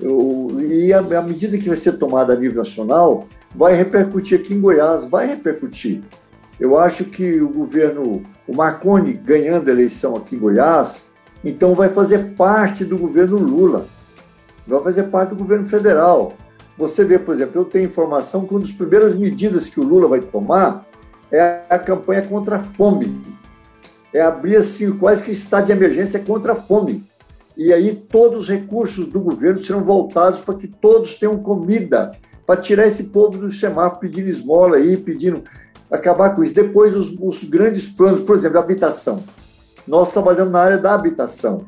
Eu, 0.00 0.48
e 0.60 0.92
à 0.92 1.22
medida 1.22 1.56
que 1.56 1.68
vai 1.68 1.76
ser 1.76 1.92
tomada 1.92 2.32
a 2.32 2.36
nível 2.36 2.58
nacional, 2.58 3.26
vai 3.54 3.74
repercutir 3.74 4.38
aqui 4.38 4.54
em 4.54 4.60
Goiás, 4.60 5.06
vai 5.06 5.26
repercutir. 5.26 6.02
Eu 6.60 6.78
acho 6.78 7.04
que 7.04 7.40
o 7.40 7.48
governo, 7.48 8.22
o 8.46 8.54
Marconi 8.54 9.12
ganhando 9.12 9.68
a 9.68 9.72
eleição 9.72 10.16
aqui 10.16 10.36
em 10.36 10.38
Goiás, 10.38 11.10
então 11.44 11.74
vai 11.74 11.88
fazer 11.88 12.34
parte 12.34 12.84
do 12.84 12.98
governo 12.98 13.36
Lula, 13.36 13.86
vai 14.66 14.82
fazer 14.82 15.04
parte 15.04 15.30
do 15.30 15.36
governo 15.36 15.64
federal. 15.64 16.34
Você 16.78 17.04
vê, 17.04 17.18
por 17.18 17.34
exemplo, 17.34 17.60
eu 17.60 17.64
tenho 17.64 17.86
informação 17.86 18.44
que 18.44 18.52
uma 18.52 18.60
das 18.60 18.72
primeiras 18.72 19.14
medidas 19.14 19.68
que 19.68 19.80
o 19.80 19.84
Lula 19.84 20.08
vai 20.08 20.20
tomar 20.20 20.86
é 21.30 21.62
a 21.70 21.78
campanha 21.78 22.22
contra 22.22 22.56
a 22.56 22.58
fome. 22.58 23.18
É 24.12 24.20
abrir 24.20 24.56
assim, 24.56 24.92
quase 24.96 25.22
que 25.22 25.30
estado 25.30 25.66
de 25.66 25.72
emergência 25.72 26.20
contra 26.20 26.52
a 26.52 26.56
fome. 26.56 27.04
E 27.56 27.72
aí 27.72 27.94
todos 27.94 28.40
os 28.40 28.48
recursos 28.48 29.06
do 29.06 29.20
governo 29.20 29.58
serão 29.58 29.82
voltados 29.82 30.40
para 30.40 30.54
que 30.54 30.68
todos 30.68 31.14
tenham 31.14 31.38
comida, 31.38 32.12
para 32.44 32.60
tirar 32.60 32.86
esse 32.86 33.04
povo 33.04 33.38
do 33.38 33.50
semáforo 33.50 34.00
pedindo 34.00 34.28
esmola 34.28 34.76
aí, 34.76 34.96
pedindo 34.96 35.42
acabar 35.90 36.36
com 36.36 36.44
isso. 36.44 36.54
Depois, 36.54 36.94
os, 36.94 37.16
os 37.18 37.44
grandes 37.44 37.86
planos, 37.86 38.20
por 38.20 38.36
exemplo, 38.36 38.58
habitação. 38.58 39.24
Nós 39.86 40.10
trabalhamos 40.10 40.52
na 40.52 40.60
área 40.60 40.78
da 40.78 40.94
habitação. 40.94 41.64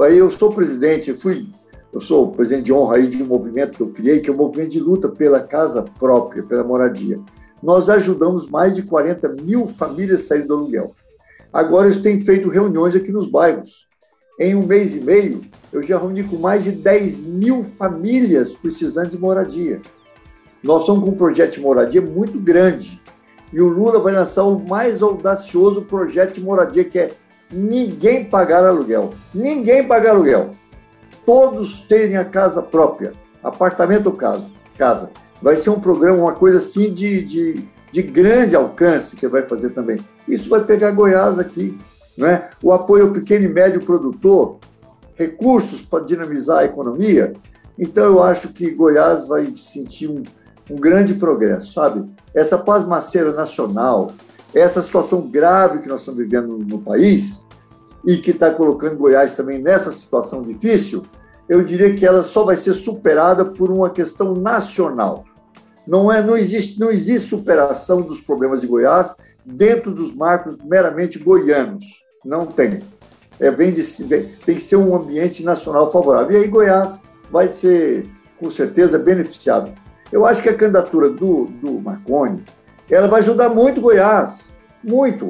Aí 0.00 0.18
eu 0.18 0.28
sou 0.28 0.52
presidente, 0.52 1.14
fui, 1.14 1.48
eu 1.92 2.00
sou 2.00 2.30
presidente 2.30 2.66
de 2.66 2.72
honra 2.72 2.96
aí 2.96 3.06
de 3.06 3.22
um 3.22 3.26
movimento 3.26 3.76
que 3.76 3.82
eu 3.82 3.88
criei, 3.88 4.20
que 4.20 4.28
é 4.28 4.32
o 4.32 4.34
um 4.34 4.38
movimento 4.38 4.70
de 4.70 4.80
luta 4.80 5.08
pela 5.08 5.40
casa 5.40 5.82
própria, 5.82 6.42
pela 6.42 6.62
moradia. 6.62 7.18
nós 7.62 7.88
ajudamos 7.88 8.48
mais 8.48 8.76
de 8.76 8.82
40 8.82 9.30
mil 9.42 9.66
famílias 9.66 10.20
a 10.20 10.24
sair 10.24 10.42
do 10.42 10.54
aluguel. 10.54 10.94
Agora, 11.52 11.86
eles 11.88 12.02
têm 12.02 12.20
feito 12.20 12.48
reuniões 12.48 12.94
aqui 12.94 13.10
nos 13.10 13.26
bairros. 13.26 13.87
Em 14.38 14.54
um 14.54 14.64
mês 14.64 14.94
e 14.94 15.00
meio, 15.00 15.40
eu 15.72 15.82
já 15.82 15.98
reuni 15.98 16.22
com 16.22 16.36
mais 16.36 16.62
de 16.62 16.70
10 16.70 17.22
mil 17.22 17.64
famílias 17.64 18.52
precisando 18.52 19.10
de 19.10 19.18
moradia. 19.18 19.80
Nós 20.62 20.84
somos 20.84 21.04
com 21.04 21.10
um 21.10 21.16
projeto 21.16 21.54
de 21.54 21.60
moradia 21.60 22.00
muito 22.00 22.38
grande. 22.38 23.02
E 23.52 23.60
o 23.60 23.68
Lula 23.68 23.98
vai 23.98 24.12
lançar 24.12 24.44
o 24.44 24.58
mais 24.58 25.02
audacioso 25.02 25.82
projeto 25.82 26.34
de 26.34 26.40
moradia, 26.40 26.84
que 26.84 26.98
é 26.98 27.10
ninguém 27.52 28.24
pagar 28.24 28.64
aluguel. 28.64 29.10
Ninguém 29.34 29.86
pagar 29.86 30.10
aluguel. 30.10 30.50
Todos 31.26 31.80
terem 31.80 32.16
a 32.16 32.24
casa 32.24 32.62
própria, 32.62 33.12
apartamento 33.42 34.06
ou 34.06 34.12
casa. 34.12 34.50
casa. 34.76 35.10
Vai 35.42 35.56
ser 35.56 35.70
um 35.70 35.80
programa, 35.80 36.18
uma 36.18 36.32
coisa 36.32 36.58
assim 36.58 36.92
de, 36.92 37.22
de, 37.22 37.64
de 37.90 38.02
grande 38.02 38.54
alcance 38.54 39.16
que 39.16 39.26
vai 39.26 39.42
fazer 39.42 39.70
também. 39.70 39.98
Isso 40.28 40.48
vai 40.48 40.62
pegar 40.62 40.92
Goiás 40.92 41.38
aqui. 41.38 41.76
Né? 42.18 42.50
O 42.60 42.72
apoio 42.72 43.06
ao 43.06 43.12
pequeno 43.12 43.44
e 43.44 43.48
médio 43.48 43.80
produtor, 43.80 44.58
recursos 45.14 45.80
para 45.80 46.04
dinamizar 46.04 46.58
a 46.58 46.64
economia. 46.64 47.32
Então, 47.78 48.04
eu 48.04 48.22
acho 48.22 48.48
que 48.48 48.72
Goiás 48.72 49.28
vai 49.28 49.46
sentir 49.54 50.10
um, 50.10 50.24
um 50.68 50.74
grande 50.74 51.14
progresso, 51.14 51.72
sabe? 51.72 52.04
Essa 52.34 52.58
pasmaceira 52.58 53.32
nacional, 53.32 54.10
essa 54.52 54.82
situação 54.82 55.20
grave 55.20 55.78
que 55.78 55.88
nós 55.88 56.00
estamos 56.00 56.18
vivendo 56.18 56.58
no 56.58 56.80
país 56.80 57.40
e 58.04 58.16
que 58.16 58.32
está 58.32 58.50
colocando 58.50 58.96
Goiás 58.96 59.36
também 59.36 59.60
nessa 59.60 59.92
situação 59.92 60.42
difícil, 60.42 61.04
eu 61.48 61.62
diria 61.62 61.94
que 61.94 62.04
ela 62.04 62.24
só 62.24 62.44
vai 62.44 62.56
ser 62.56 62.72
superada 62.72 63.44
por 63.44 63.70
uma 63.70 63.90
questão 63.90 64.34
nacional. 64.34 65.24
Não, 65.86 66.12
é, 66.12 66.20
não, 66.20 66.36
existe, 66.36 66.80
não 66.80 66.90
existe 66.90 67.28
superação 67.28 68.02
dos 68.02 68.20
problemas 68.20 68.60
de 68.60 68.66
Goiás 68.66 69.14
dentro 69.46 69.94
dos 69.94 70.12
marcos 70.14 70.58
meramente 70.58 71.16
goianos. 71.18 72.07
Não 72.24 72.46
tem. 72.46 72.82
É, 73.40 73.50
vem 73.50 73.72
de, 73.72 73.82
vem, 74.04 74.30
tem 74.44 74.54
que 74.56 74.60
ser 74.60 74.76
um 74.76 74.94
ambiente 74.94 75.44
nacional 75.44 75.90
favorável. 75.90 76.32
E 76.32 76.42
aí 76.42 76.48
Goiás 76.48 77.00
vai 77.30 77.48
ser, 77.48 78.06
com 78.38 78.50
certeza, 78.50 78.98
beneficiado. 78.98 79.72
Eu 80.10 80.26
acho 80.26 80.42
que 80.42 80.48
a 80.48 80.54
candidatura 80.54 81.08
do, 81.10 81.44
do 81.46 81.80
Marconi, 81.80 82.42
ela 82.90 83.06
vai 83.06 83.20
ajudar 83.20 83.48
muito 83.48 83.80
Goiás. 83.80 84.52
Muito. 84.82 85.28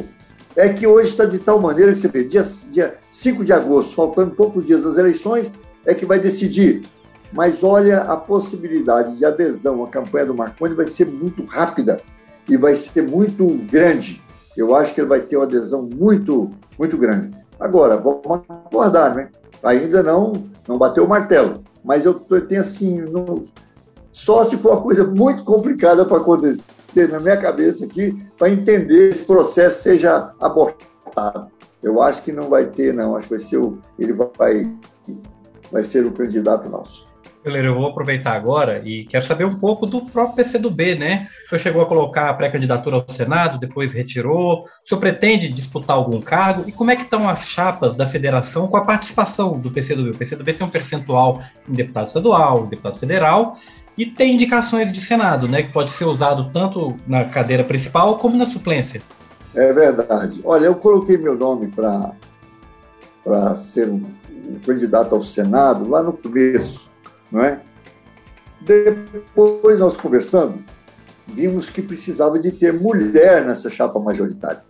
É 0.56 0.68
que 0.68 0.86
hoje 0.86 1.10
está 1.10 1.24
de 1.24 1.38
tal 1.38 1.60
maneira, 1.60 1.94
você 1.94 2.08
vê, 2.08 2.24
dia, 2.24 2.42
dia 2.70 2.98
5 3.10 3.44
de 3.44 3.52
agosto, 3.52 3.94
faltando 3.94 4.34
poucos 4.34 4.64
dias 4.64 4.82
das 4.82 4.96
eleições, 4.96 5.50
é 5.84 5.94
que 5.94 6.06
vai 6.06 6.18
decidir. 6.18 6.88
Mas 7.32 7.62
olha, 7.62 8.00
a 8.00 8.16
possibilidade 8.16 9.16
de 9.16 9.24
adesão 9.24 9.84
à 9.84 9.88
campanha 9.88 10.26
do 10.26 10.34
Marconi 10.34 10.74
vai 10.74 10.86
ser 10.86 11.06
muito 11.06 11.44
rápida 11.44 12.00
e 12.48 12.56
vai 12.56 12.74
ser 12.74 13.02
muito 13.02 13.46
grande. 13.70 14.22
Eu 14.58 14.74
acho 14.74 14.92
que 14.92 15.00
ele 15.00 15.08
vai 15.08 15.20
ter 15.20 15.36
uma 15.36 15.44
adesão 15.44 15.88
muito, 15.94 16.50
muito 16.76 16.98
grande. 16.98 17.30
Agora, 17.60 17.96
vamos 17.96 18.20
aguardar, 18.66 19.14
né? 19.14 19.30
Ainda 19.62 20.02
não, 20.02 20.50
não 20.66 20.76
bateu 20.76 21.04
o 21.04 21.08
martelo. 21.08 21.62
Mas 21.84 22.04
eu 22.04 22.14
tenho 22.14 22.60
assim, 22.60 23.00
no, 23.02 23.44
só 24.10 24.42
se 24.42 24.56
for 24.56 24.72
uma 24.72 24.82
coisa 24.82 25.04
muito 25.04 25.44
complicada 25.44 26.04
para 26.04 26.16
acontecer 26.16 27.08
na 27.08 27.20
minha 27.20 27.36
cabeça 27.36 27.84
aqui, 27.84 28.20
para 28.36 28.50
entender 28.50 29.10
esse 29.10 29.22
processo 29.22 29.80
seja 29.80 30.34
abortado. 30.40 31.52
Eu 31.80 32.02
acho 32.02 32.20
que 32.22 32.32
não 32.32 32.48
vai 32.48 32.66
ter, 32.66 32.92
não. 32.92 33.14
Acho 33.14 33.28
que 33.28 33.34
vai 33.34 33.44
ser 33.44 33.58
o, 33.58 33.78
ele 33.96 34.12
vai, 34.12 34.76
vai 35.70 35.84
ser 35.84 36.04
o 36.04 36.10
candidato 36.10 36.68
nosso. 36.68 37.07
Eu 37.44 37.74
vou 37.74 37.86
aproveitar 37.86 38.32
agora 38.32 38.82
e 38.84 39.04
quero 39.04 39.24
saber 39.24 39.44
um 39.44 39.56
pouco 39.56 39.86
do 39.86 40.04
próprio 40.06 40.36
PCdoB, 40.36 40.96
né? 40.96 41.28
O 41.46 41.48
senhor 41.48 41.60
chegou 41.60 41.82
a 41.82 41.86
colocar 41.86 42.28
a 42.28 42.34
pré-candidatura 42.34 42.96
ao 42.96 43.08
Senado, 43.08 43.58
depois 43.58 43.92
retirou. 43.92 44.64
O 44.64 44.88
senhor 44.88 45.00
pretende 45.00 45.48
disputar 45.48 45.96
algum 45.96 46.20
cargo? 46.20 46.64
E 46.66 46.72
como 46.72 46.90
é 46.90 46.96
que 46.96 47.04
estão 47.04 47.28
as 47.28 47.48
chapas 47.48 47.94
da 47.94 48.06
federação 48.06 48.66
com 48.66 48.76
a 48.76 48.84
participação 48.84 49.58
do 49.58 49.70
PCdoB? 49.70 50.10
O 50.10 50.16
PCdoB 50.16 50.52
tem 50.52 50.66
um 50.66 50.70
percentual 50.70 51.40
em 51.68 51.74
deputado 51.74 52.08
estadual, 52.08 52.64
em 52.64 52.68
deputado 52.68 52.98
federal, 52.98 53.56
e 53.96 54.04
tem 54.04 54.34
indicações 54.34 54.92
de 54.92 55.00
Senado, 55.00 55.46
né? 55.48 55.62
Que 55.62 55.72
pode 55.72 55.90
ser 55.90 56.04
usado 56.04 56.50
tanto 56.52 56.96
na 57.06 57.24
cadeira 57.24 57.62
principal 57.62 58.18
como 58.18 58.36
na 58.36 58.46
suplência. 58.46 59.00
É 59.54 59.72
verdade. 59.72 60.40
Olha, 60.44 60.66
eu 60.66 60.74
coloquei 60.74 61.16
meu 61.16 61.36
nome 61.36 61.68
para 61.68 63.54
ser 63.54 63.88
um, 63.88 64.02
um 64.30 64.58
candidato 64.66 65.14
ao 65.14 65.20
Senado 65.20 65.88
lá 65.88 66.02
no 66.02 66.12
começo 66.12 66.87
não 67.30 67.42
é? 67.42 67.60
Depois 68.60 69.78
nós 69.78 69.96
conversando, 69.96 70.62
vimos 71.26 71.70
que 71.70 71.82
precisava 71.82 72.38
de 72.38 72.50
ter 72.50 72.72
mulher 72.72 73.44
nessa 73.44 73.70
chapa 73.70 73.98
majoritária. 74.00 74.62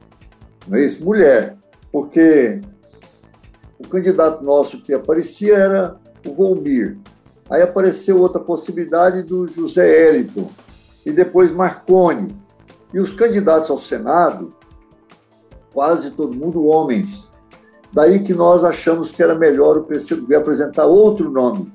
Não 0.66 0.76
é 0.76 0.84
isso? 0.84 1.04
Mulher. 1.04 1.56
Porque 1.90 2.60
o 3.78 3.88
candidato 3.88 4.44
nosso 4.44 4.82
que 4.82 4.92
aparecia 4.92 5.56
era 5.56 5.96
o 6.26 6.32
Volmir. 6.32 6.98
Aí 7.48 7.62
apareceu 7.62 8.18
outra 8.18 8.40
possibilidade 8.40 9.22
do 9.22 9.46
José 9.46 10.08
Eliton. 10.08 10.50
E 11.06 11.10
depois 11.10 11.50
Marconi. 11.50 12.28
E 12.92 12.98
os 12.98 13.12
candidatos 13.12 13.70
ao 13.70 13.78
Senado, 13.78 14.52
quase 15.72 16.10
todo 16.10 16.36
mundo 16.36 16.64
homens. 16.64 17.32
Daí 17.92 18.20
que 18.20 18.34
nós 18.34 18.64
achamos 18.64 19.10
que 19.10 19.22
era 19.22 19.34
melhor 19.34 19.78
o 19.78 19.84
PCdoB 19.84 20.34
apresentar 20.34 20.86
outro 20.86 21.30
nome, 21.30 21.72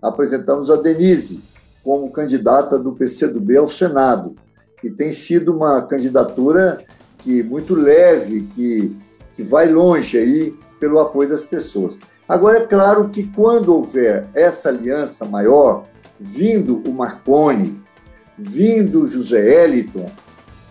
apresentamos 0.00 0.70
a 0.70 0.76
Denise 0.76 1.42
como 1.82 2.10
candidata 2.10 2.78
do 2.78 2.92
PCdoB 2.92 3.56
ao 3.56 3.68
Senado, 3.68 4.34
e 4.82 4.90
tem 4.90 5.12
sido 5.12 5.54
uma 5.54 5.82
candidatura 5.82 6.78
que 7.18 7.42
muito 7.42 7.74
leve, 7.74 8.42
que, 8.54 8.96
que 9.34 9.42
vai 9.42 9.68
longe 9.68 10.18
aí 10.18 10.54
pelo 10.78 10.98
apoio 10.98 11.28
das 11.28 11.44
pessoas. 11.44 11.98
Agora, 12.28 12.58
é 12.58 12.66
claro 12.66 13.08
que 13.08 13.24
quando 13.24 13.72
houver 13.72 14.26
essa 14.34 14.68
aliança 14.68 15.24
maior, 15.24 15.84
vindo 16.18 16.82
o 16.86 16.92
Marconi, 16.92 17.80
vindo 18.36 19.02
o 19.02 19.06
José 19.06 19.64
Eliton, 19.64 20.10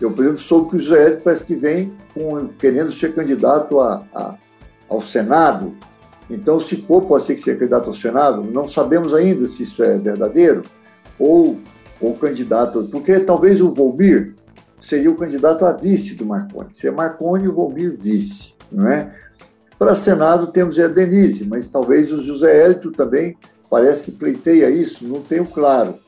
eu, 0.00 0.10
por 0.10 0.22
exemplo, 0.22 0.38
soube 0.38 0.70
que 0.70 0.76
o 0.76 0.78
José 0.78 1.06
Eliton 1.06 1.22
parece 1.24 1.46
que 1.46 1.54
vem 1.54 1.92
com, 2.12 2.48
querendo 2.48 2.90
ser 2.90 3.14
candidato 3.14 3.80
a, 3.80 4.04
a, 4.14 4.34
ao 4.88 5.00
Senado, 5.00 5.74
então, 6.28 6.58
se 6.58 6.76
for, 6.76 7.04
pode 7.04 7.24
ser 7.24 7.34
que 7.34 7.40
seja 7.40 7.56
candidato 7.56 7.86
ao 7.86 7.92
Senado, 7.92 8.42
não 8.42 8.66
sabemos 8.66 9.14
ainda 9.14 9.46
se 9.46 9.62
isso 9.62 9.82
é 9.82 9.96
verdadeiro, 9.96 10.62
ou 11.18 11.58
o 12.00 12.14
candidato, 12.14 12.88
porque 12.90 13.20
talvez 13.20 13.60
o 13.60 13.70
Volmir 13.70 14.34
seria 14.80 15.10
o 15.10 15.16
candidato 15.16 15.64
a 15.64 15.72
vice 15.72 16.14
do 16.14 16.26
Marconi, 16.26 16.70
seria 16.72 16.96
Marconi 16.96 17.44
e 17.44 17.48
o 17.48 17.54
Volmir 17.54 17.96
vice, 17.96 18.54
não 18.70 18.88
é? 18.88 19.14
Para 19.78 19.94
Senado 19.94 20.48
temos 20.48 20.78
a 20.78 20.88
Denise, 20.88 21.44
mas 21.44 21.68
talvez 21.68 22.12
o 22.12 22.22
José 22.22 22.64
Hélito 22.64 22.90
também 22.92 23.36
parece 23.70 24.02
que 24.02 24.10
pleiteia 24.10 24.70
isso, 24.70 25.06
não 25.06 25.20
tenho 25.20 25.46
claro. 25.46 25.98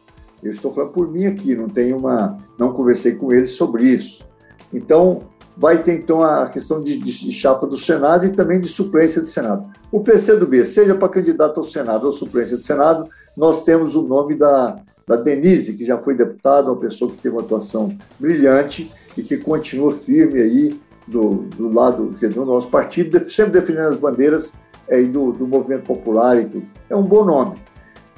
Eu 0.43 0.51
estou 0.51 0.73
falando 0.73 0.93
por 0.93 1.11
mim 1.11 1.27
aqui, 1.27 1.55
não 1.55 1.69
tenho 1.69 1.99
uma, 1.99 2.39
não 2.59 2.73
conversei 2.73 3.15
com 3.15 3.33
ele 3.33 3.47
sobre 3.47 3.85
isso. 3.85 4.25
Então, 4.73 5.25
vai 5.59 5.83
ter 5.83 5.95
então 5.95 6.23
a 6.23 6.49
questão 6.49 6.81
de, 6.81 6.97
de, 6.97 7.33
chapa 7.33 7.67
do 7.67 7.77
Senado 7.77 8.25
e 8.25 8.31
também 8.31 8.61
de 8.61 8.69
suplência 8.69 9.21
de 9.21 9.29
Senado. 9.29 9.69
O 9.91 10.01
PCdoB, 10.01 10.65
seja 10.65 10.95
para 10.95 11.09
candidato 11.09 11.59
ao 11.59 11.65
Senado 11.65 12.07
ou 12.07 12.13
suplência 12.13 12.57
de 12.57 12.63
Senado, 12.63 13.09
nós 13.37 13.65
temos 13.65 13.97
o 13.97 14.03
nome 14.03 14.37
da, 14.37 14.77
da 15.05 15.17
Denise, 15.17 15.73
que 15.73 15.85
já 15.85 15.99
foi 15.99 16.15
deputada, 16.15 16.71
uma 16.71 16.79
pessoa 16.79 17.11
que 17.11 17.19
teve 17.19 17.35
uma 17.35 17.43
atuação 17.43 17.89
brilhante 18.21 18.93
e 19.17 19.23
que 19.23 19.37
continua 19.37 19.91
firme 19.91 20.41
aí 20.41 20.81
do, 21.09 21.47
do 21.57 21.73
lado 21.73 22.05
do 22.07 22.45
nosso 22.45 22.69
partido, 22.71 23.29
sempre 23.29 23.61
defendendo 23.61 23.89
as 23.89 23.97
bandeiras 23.97 24.53
é, 24.87 25.03
do, 25.03 25.33
do 25.33 25.45
movimento 25.45 25.83
popular 25.83 26.41
e 26.41 26.45
tudo. 26.45 26.67
É 26.89 26.95
um 26.95 27.03
bom 27.03 27.25
nome. 27.25 27.57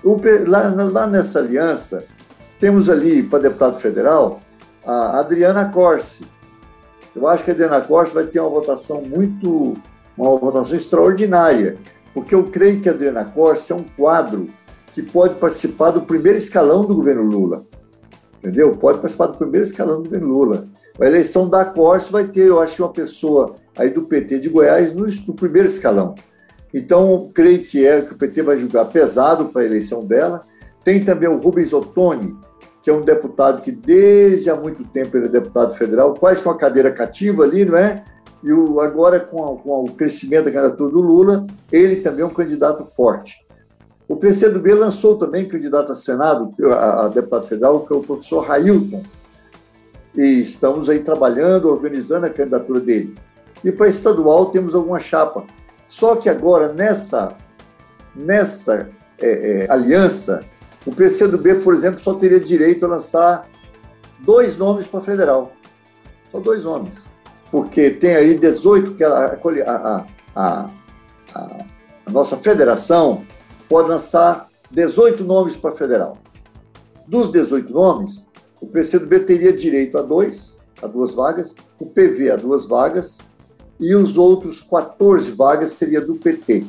O, 0.04 0.20
lá, 0.46 0.68
lá 0.68 1.06
nessa 1.06 1.38
aliança, 1.38 2.04
temos 2.58 2.90
ali 2.90 3.22
para 3.22 3.44
deputado 3.44 3.80
federal 3.80 4.40
a 4.84 5.20
Adriana 5.20 5.66
Corse, 5.66 6.22
eu 7.14 7.26
acho 7.26 7.44
que 7.44 7.50
a 7.50 7.54
Adriana 7.54 7.80
Costa 7.80 8.14
vai 8.14 8.26
ter 8.26 8.40
uma 8.40 8.48
votação 8.48 9.02
muito, 9.02 9.74
uma 10.16 10.36
votação 10.38 10.76
extraordinária, 10.76 11.76
porque 12.14 12.34
eu 12.34 12.44
creio 12.44 12.80
que 12.80 12.88
a 12.88 12.92
Adriana 12.92 13.24
Costa 13.24 13.72
é 13.72 13.76
um 13.76 13.84
quadro 13.96 14.46
que 14.92 15.02
pode 15.02 15.34
participar 15.36 15.90
do 15.90 16.02
primeiro 16.02 16.38
escalão 16.38 16.84
do 16.84 16.94
governo 16.94 17.22
Lula. 17.22 17.64
Entendeu? 18.38 18.76
Pode 18.76 18.98
participar 18.98 19.26
do 19.26 19.38
primeiro 19.38 19.66
escalão 19.66 19.98
do 19.98 20.04
governo 20.04 20.28
Lula. 20.28 20.66
A 21.00 21.06
eleição 21.06 21.48
da 21.48 21.64
Costa 21.64 22.10
vai 22.10 22.24
ter, 22.24 22.46
eu 22.46 22.60
acho 22.60 22.76
que 22.76 22.82
uma 22.82 22.92
pessoa 22.92 23.56
aí 23.76 23.90
do 23.90 24.02
PT 24.02 24.40
de 24.40 24.48
Goiás 24.48 24.92
no, 24.92 25.06
no 25.06 25.34
primeiro 25.34 25.68
escalão. 25.68 26.14
Então, 26.72 27.30
creio 27.34 27.62
que 27.62 27.86
é 27.86 28.00
que 28.00 28.12
o 28.12 28.16
PT 28.16 28.42
vai 28.42 28.58
julgar 28.58 28.84
pesado 28.86 29.46
para 29.46 29.62
a 29.62 29.64
eleição 29.64 30.04
dela. 30.04 30.42
Tem 30.84 31.04
também 31.04 31.28
o 31.28 31.36
Rubens 31.36 31.72
Ottoni, 31.72 32.36
que 32.82 32.88
é 32.88 32.92
um 32.92 33.02
deputado 33.02 33.62
que 33.62 33.70
desde 33.70 34.48
há 34.48 34.56
muito 34.56 34.84
tempo 34.84 35.16
ele 35.16 35.26
é 35.26 35.28
deputado 35.28 35.74
federal, 35.74 36.14
quase 36.14 36.42
com 36.42 36.50
a 36.50 36.56
cadeira 36.56 36.90
cativa 36.90 37.42
ali, 37.44 37.64
não 37.64 37.76
é? 37.76 38.04
E 38.42 38.52
o, 38.52 38.80
agora, 38.80 39.20
com, 39.20 39.44
a, 39.44 39.56
com 39.56 39.84
o 39.84 39.92
crescimento 39.92 40.46
da 40.46 40.52
candidatura 40.52 40.90
do 40.90 41.00
Lula, 41.00 41.46
ele 41.70 41.96
também 41.96 42.22
é 42.22 42.26
um 42.26 42.32
candidato 42.32 42.84
forte. 42.84 43.46
O 44.08 44.16
PCdoB 44.16 44.74
lançou 44.74 45.16
também 45.16 45.46
candidato 45.46 45.92
a 45.92 45.94
Senado, 45.94 46.52
a, 46.72 47.04
a 47.04 47.08
deputado 47.08 47.46
federal, 47.46 47.84
que 47.84 47.92
é 47.92 47.96
o 47.96 48.00
professor 48.00 48.40
Railton, 48.40 49.02
e 50.16 50.40
estamos 50.40 50.88
aí 50.88 51.00
trabalhando, 51.00 51.68
organizando 51.68 52.26
a 52.26 52.30
candidatura 52.30 52.80
dele. 52.80 53.14
E 53.62 53.70
para 53.70 53.88
estadual 53.88 54.46
temos 54.46 54.74
alguma 54.74 54.98
chapa. 54.98 55.44
Só 55.86 56.16
que 56.16 56.28
agora, 56.28 56.72
nessa, 56.72 57.36
nessa 58.16 58.88
é, 59.18 59.66
é, 59.66 59.70
aliança, 59.70 60.40
o 60.86 60.94
PCdoB, 60.94 61.56
por 61.56 61.74
exemplo, 61.74 62.00
só 62.00 62.14
teria 62.14 62.40
direito 62.40 62.84
a 62.84 62.88
lançar 62.88 63.48
dois 64.20 64.56
nomes 64.56 64.86
para 64.86 65.00
federal. 65.00 65.52
Só 66.32 66.40
dois 66.40 66.64
nomes. 66.64 67.04
Porque 67.50 67.90
tem 67.90 68.14
aí 68.14 68.38
18 68.38 68.94
que 68.94 69.04
a, 69.04 69.38
a, 69.66 70.06
a, 70.34 70.70
a 71.34 72.10
nossa 72.10 72.36
federação 72.36 73.24
pode 73.68 73.88
lançar 73.88 74.48
18 74.70 75.24
nomes 75.24 75.56
para 75.56 75.72
federal. 75.72 76.16
Dos 77.06 77.30
18 77.30 77.72
nomes, 77.72 78.26
o 78.60 78.66
PCdoB 78.66 79.20
teria 79.20 79.52
direito 79.52 79.98
a 79.98 80.02
dois, 80.02 80.60
a 80.80 80.86
duas 80.86 81.14
vagas, 81.14 81.54
o 81.78 81.86
PV 81.86 82.30
a 82.30 82.36
duas 82.36 82.66
vagas, 82.66 83.18
e 83.80 83.94
os 83.94 84.16
outros 84.16 84.60
14 84.60 85.30
vagas 85.32 85.72
seria 85.72 86.00
do 86.00 86.14
PT 86.14 86.66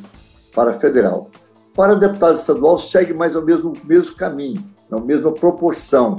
para 0.54 0.72
federal. 0.72 1.30
Para 1.74 1.94
deputado 1.94 2.34
estadual, 2.34 2.78
segue 2.78 3.14
mais 3.14 3.34
ou 3.34 3.42
menos 3.42 3.62
o 3.64 3.72
mesmo 3.84 4.14
caminho, 4.16 4.62
na 4.90 5.00
mesma 5.00 5.32
proporção. 5.32 6.16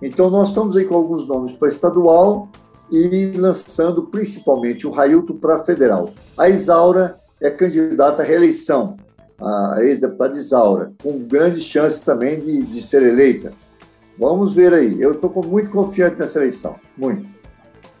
Então, 0.00 0.30
nós 0.30 0.48
estamos 0.48 0.76
aí 0.76 0.84
com 0.84 0.94
alguns 0.94 1.26
nomes 1.26 1.52
para 1.52 1.68
estadual 1.68 2.48
e 2.90 3.32
lançando 3.36 4.04
principalmente 4.04 4.86
o 4.86 4.90
Railton 4.90 5.34
para 5.34 5.64
federal. 5.64 6.10
A 6.38 6.48
Isaura 6.48 7.18
é 7.40 7.50
candidata 7.50 8.22
à 8.22 8.24
reeleição, 8.24 8.96
a 9.40 9.78
ex-deputada 9.80 10.36
Isaura, 10.36 10.92
com 11.02 11.18
grandes 11.18 11.64
chances 11.64 12.00
também 12.00 12.38
de, 12.38 12.62
de 12.62 12.82
ser 12.82 13.02
eleita. 13.02 13.52
Vamos 14.18 14.54
ver 14.54 14.72
aí. 14.72 15.00
Eu 15.00 15.12
estou 15.12 15.30
muito 15.44 15.70
confiante 15.70 16.18
nessa 16.18 16.38
eleição. 16.38 16.76
Muito. 16.96 17.28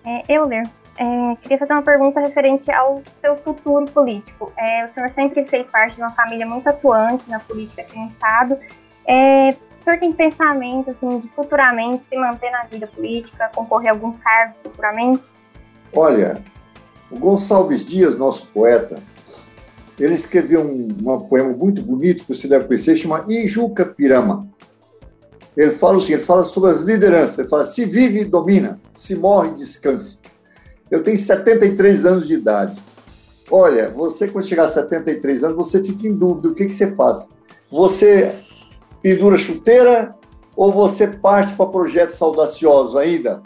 É, 0.04 0.22
Euler, 0.32 0.62
é, 0.98 1.36
queria 1.42 1.58
fazer 1.58 1.72
uma 1.72 1.82
pergunta 1.82 2.20
referente 2.20 2.70
ao 2.70 3.02
seu 3.20 3.36
futuro 3.36 3.84
político. 3.86 4.52
É, 4.56 4.84
o 4.84 4.88
senhor 4.88 5.08
sempre 5.10 5.44
fez 5.46 5.66
parte 5.66 5.96
de 5.96 6.02
uma 6.02 6.10
família 6.10 6.46
muito 6.46 6.66
atuante 6.68 7.28
na 7.28 7.38
política 7.38 7.82
aqui 7.82 7.98
no 7.98 8.06
Estado. 8.06 8.58
É, 9.06 9.50
o 9.50 9.84
senhor 9.84 9.98
tem 9.98 10.12
pensamento 10.12 10.90
assim, 10.90 11.20
de 11.20 11.28
futuramente 11.28 12.04
se 12.08 12.16
manter 12.16 12.50
na 12.50 12.64
vida 12.64 12.86
política, 12.86 13.50
concorrer 13.54 13.90
a 13.90 13.92
algum 13.92 14.12
cargo 14.12 14.54
futuramente? 14.62 15.22
Olha, 15.92 16.42
o 17.10 17.18
Gonçalves 17.18 17.84
Dias, 17.84 18.16
nosso 18.16 18.46
poeta, 18.48 18.96
ele 19.98 20.14
escreveu 20.14 20.62
um, 20.62 20.88
um 21.00 21.20
poema 21.20 21.50
muito 21.50 21.82
bonito 21.82 22.24
que 22.24 22.34
você 22.34 22.48
deve 22.48 22.66
conhecer, 22.66 22.96
chama 22.96 23.24
Ijuca 23.28 23.84
Pirama. 23.84 24.48
Ele 25.56 25.70
fala 25.70 25.96
o 25.96 26.00
seguinte, 26.00 26.18
ele 26.18 26.22
fala 26.22 26.42
sobre 26.42 26.70
as 26.70 26.80
lideranças, 26.80 27.38
ele 27.38 27.48
fala, 27.48 27.64
se 27.64 27.84
vive, 27.84 28.24
domina, 28.24 28.78
se 28.94 29.14
morre, 29.14 29.54
descanse. 29.54 30.18
Eu 30.90 31.02
tenho 31.02 31.16
73 31.16 32.06
anos 32.06 32.26
de 32.26 32.34
idade. 32.34 32.80
Olha, 33.50 33.88
você 33.88 34.28
quando 34.28 34.46
chegar 34.46 34.64
a 34.64 34.68
73 34.68 35.44
anos, 35.44 35.56
você 35.56 35.82
fica 35.82 36.06
em 36.06 36.14
dúvida, 36.14 36.48
o 36.48 36.54
que, 36.54 36.66
que 36.66 36.74
você 36.74 36.94
faz? 36.94 37.30
Você 37.70 38.34
pendura 39.02 39.36
chuteira 39.36 40.14
ou 40.56 40.72
você 40.72 41.06
parte 41.06 41.54
para 41.54 41.66
projetos 41.66 42.20
audaciosos 42.20 42.96
ainda? 42.96 43.42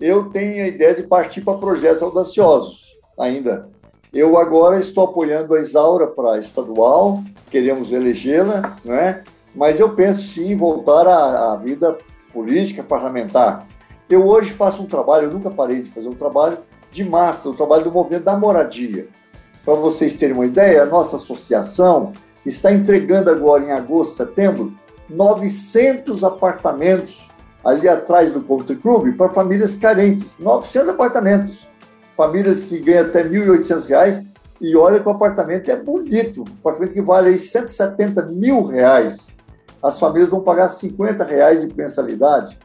Eu 0.00 0.30
tenho 0.30 0.64
a 0.64 0.68
ideia 0.68 0.94
de 0.94 1.02
partir 1.02 1.42
para 1.42 1.58
projetos 1.58 2.02
audaciosos 2.02 2.96
ainda. 3.18 3.70
Eu 4.12 4.36
agora 4.36 4.78
estou 4.78 5.04
apoiando 5.04 5.54
a 5.54 5.60
Isaura 5.60 6.06
para 6.06 6.38
estadual, 6.38 7.22
queremos 7.50 7.92
elegê-la, 7.92 8.76
né? 8.84 9.24
mas 9.54 9.80
eu 9.80 9.94
penso 9.94 10.22
sim 10.22 10.52
em 10.52 10.56
voltar 10.56 11.06
à, 11.06 11.52
à 11.52 11.56
vida 11.56 11.96
política, 12.32 12.82
parlamentar. 12.82 13.66
Eu 14.08 14.26
hoje 14.26 14.50
faço 14.50 14.82
um 14.82 14.86
trabalho, 14.86 15.28
eu 15.28 15.32
nunca 15.32 15.50
parei 15.50 15.82
de 15.82 15.90
fazer 15.90 16.08
um 16.08 16.14
trabalho 16.14 16.58
de 16.90 17.04
massa, 17.04 17.48
o 17.48 17.52
um 17.52 17.54
trabalho 17.54 17.84
do 17.84 17.92
movimento 17.92 18.24
da 18.24 18.36
moradia. 18.36 19.08
Para 19.64 19.74
vocês 19.74 20.14
terem 20.14 20.34
uma 20.34 20.46
ideia, 20.46 20.82
a 20.82 20.86
nossa 20.86 21.16
associação 21.16 22.12
está 22.44 22.72
entregando 22.72 23.30
agora 23.30 23.64
em 23.64 23.70
agosto, 23.70 24.16
setembro, 24.16 24.72
900 25.08 26.24
apartamentos 26.24 27.28
ali 27.64 27.88
atrás 27.88 28.32
do 28.32 28.42
Country 28.42 28.76
Club 28.76 29.16
para 29.16 29.28
famílias 29.28 29.76
carentes. 29.76 30.38
900 30.38 30.88
apartamentos 30.88 31.66
famílias 32.16 32.64
que 32.64 32.78
ganham 32.80 33.06
até 33.06 33.22
R$ 33.22 33.30
1.800 33.30 34.26
e 34.60 34.76
olha 34.76 35.00
que 35.00 35.08
o 35.08 35.10
apartamento 35.10 35.70
é 35.70 35.76
bonito, 35.76 36.42
um 36.42 36.58
apartamento 36.60 36.92
que 36.92 37.02
vale 37.02 37.30
aí 37.30 37.38
170 37.38 38.22
mil 38.26 38.64
reais. 38.64 39.28
As 39.82 39.98
famílias 39.98 40.30
vão 40.30 40.40
pagar 40.40 40.68
50 40.68 41.24
reais 41.24 41.66
de 41.66 41.74
mensalidade, 41.74 42.56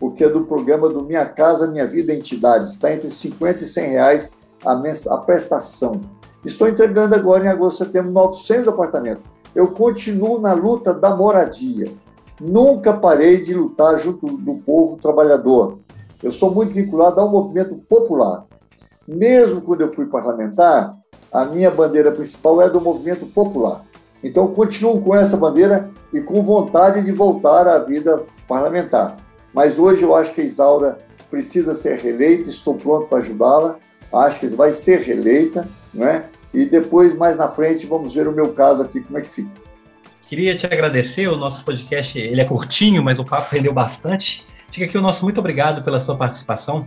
porque 0.00 0.24
é 0.24 0.28
do 0.30 0.46
programa 0.46 0.88
do 0.88 1.04
Minha 1.04 1.26
Casa 1.26 1.66
Minha 1.66 1.86
Vida 1.86 2.14
Entidade. 2.14 2.70
Está 2.70 2.92
entre 2.92 3.10
50 3.10 3.62
e 3.62 3.66
100 3.66 3.90
reais 3.90 4.30
a, 4.64 4.72
a 5.14 5.18
prestação. 5.18 6.00
Estou 6.42 6.66
entregando 6.66 7.14
agora 7.14 7.44
em 7.44 7.48
agosto, 7.48 7.84
setembro, 7.84 8.10
900 8.10 8.66
apartamentos. 8.66 9.22
Eu 9.54 9.68
continuo 9.68 10.40
na 10.40 10.54
luta 10.54 10.94
da 10.94 11.14
moradia. 11.14 11.92
Nunca 12.40 12.94
parei 12.94 13.42
de 13.42 13.52
lutar 13.52 13.98
junto 13.98 14.26
do 14.38 14.54
povo 14.54 14.96
trabalhador. 14.96 15.78
Eu 16.22 16.30
sou 16.30 16.50
muito 16.50 16.72
vinculado 16.72 17.20
ao 17.20 17.28
movimento 17.28 17.74
popular. 17.86 18.46
Mesmo 19.06 19.60
quando 19.60 19.82
eu 19.82 19.94
fui 19.94 20.06
parlamentar, 20.06 20.96
a 21.30 21.44
minha 21.44 21.70
bandeira 21.70 22.10
principal 22.10 22.62
é 22.62 22.70
do 22.70 22.80
movimento 22.80 23.26
popular. 23.26 23.84
Então, 24.24 24.48
continuo 24.48 25.00
com 25.02 25.14
essa 25.14 25.36
bandeira 25.36 25.90
e 26.12 26.20
com 26.20 26.42
vontade 26.42 27.02
de 27.02 27.12
voltar 27.12 27.68
à 27.68 27.78
vida 27.78 28.22
parlamentar. 28.48 29.16
Mas 29.52 29.78
hoje 29.78 30.02
eu 30.02 30.14
acho 30.14 30.32
que 30.32 30.40
a 30.40 30.44
Isaura 30.44 30.98
precisa 31.30 31.74
ser 31.74 31.98
reeleita, 31.98 32.48
estou 32.48 32.74
pronto 32.74 33.06
para 33.06 33.18
ajudá-la. 33.18 33.76
Acho 34.12 34.40
que 34.40 34.46
vai 34.48 34.72
ser 34.72 35.00
reeleita, 35.00 35.68
não 35.94 36.06
é? 36.06 36.24
E 36.52 36.64
depois, 36.64 37.16
mais 37.16 37.36
na 37.36 37.48
frente, 37.48 37.86
vamos 37.86 38.12
ver 38.12 38.26
o 38.26 38.32
meu 38.32 38.52
caso 38.52 38.82
aqui, 38.82 39.00
como 39.00 39.18
é 39.18 39.22
que 39.22 39.28
fica. 39.28 39.50
Queria 40.26 40.56
te 40.56 40.66
agradecer, 40.66 41.28
o 41.28 41.36
nosso 41.36 41.64
podcast 41.64 42.18
ele 42.18 42.40
é 42.40 42.44
curtinho, 42.44 43.02
mas 43.02 43.18
o 43.18 43.24
papo 43.24 43.48
rendeu 43.54 43.72
bastante. 43.72 44.44
Fica 44.70 44.86
aqui 44.86 44.98
o 44.98 45.00
nosso 45.00 45.24
muito 45.24 45.38
obrigado 45.38 45.82
pela 45.82 45.98
sua 46.00 46.16
participação. 46.16 46.86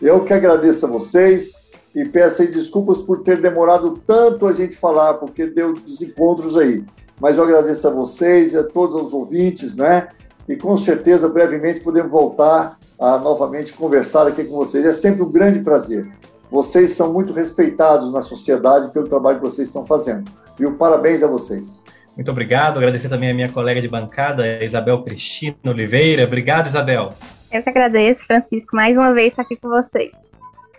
Eu 0.00 0.24
que 0.24 0.32
agradeço 0.32 0.84
a 0.84 0.88
vocês 0.88 1.52
e 1.94 2.04
peço 2.04 2.42
aí 2.42 2.48
desculpas 2.48 2.98
por 2.98 3.22
ter 3.22 3.40
demorado 3.40 4.02
tanto 4.06 4.46
a 4.46 4.52
gente 4.52 4.76
falar, 4.76 5.14
porque 5.14 5.46
deu 5.46 5.74
desencontros 5.74 6.56
aí. 6.56 6.84
Mas 7.20 7.36
eu 7.36 7.44
agradeço 7.44 7.86
a 7.86 7.90
vocês 7.90 8.52
e 8.52 8.56
a 8.56 8.64
todos 8.64 8.96
os 8.96 9.12
ouvintes, 9.12 9.74
né? 9.74 10.08
E 10.48 10.56
com 10.56 10.76
certeza, 10.76 11.28
brevemente, 11.28 11.80
podemos 11.80 12.10
voltar 12.10 12.78
a 12.98 13.18
novamente 13.18 13.72
conversar 13.72 14.26
aqui 14.26 14.44
com 14.44 14.56
vocês. 14.56 14.84
É 14.84 14.92
sempre 14.92 15.22
um 15.22 15.30
grande 15.30 15.60
prazer. 15.60 16.08
Vocês 16.50 16.90
são 16.90 17.12
muito 17.12 17.32
respeitados 17.32 18.12
na 18.12 18.20
sociedade 18.20 18.90
pelo 18.90 19.08
trabalho 19.08 19.38
que 19.38 19.44
vocês 19.44 19.68
estão 19.68 19.86
fazendo. 19.86 20.30
Viu? 20.58 20.74
Parabéns 20.74 21.22
a 21.22 21.26
vocês. 21.26 21.82
Muito 22.14 22.30
obrigado. 22.30 22.76
Agradecer 22.76 23.08
também 23.08 23.30
a 23.30 23.34
minha 23.34 23.50
colega 23.50 23.80
de 23.80 23.88
bancada, 23.88 24.62
Isabel 24.62 25.02
Cristina 25.02 25.56
Oliveira. 25.66 26.24
Obrigado, 26.24 26.66
Isabel. 26.66 27.14
Eu 27.50 27.62
que 27.62 27.68
agradeço, 27.70 28.26
Francisco, 28.26 28.76
mais 28.76 28.96
uma 28.96 29.12
vez 29.12 29.28
estar 29.28 29.42
aqui 29.42 29.56
com 29.56 29.68
vocês. 29.68 30.12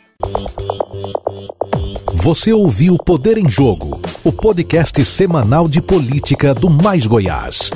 Você 2.14 2.54
ouviu 2.54 2.98
Poder 2.98 3.38
em 3.38 3.48
Jogo, 3.48 4.02
o 4.24 4.32
podcast 4.32 5.06
semanal 5.06 5.68
de 5.68 5.80
política 5.82 6.54
do 6.54 6.70
Mais 6.70 7.06
Goiás. 7.06 7.70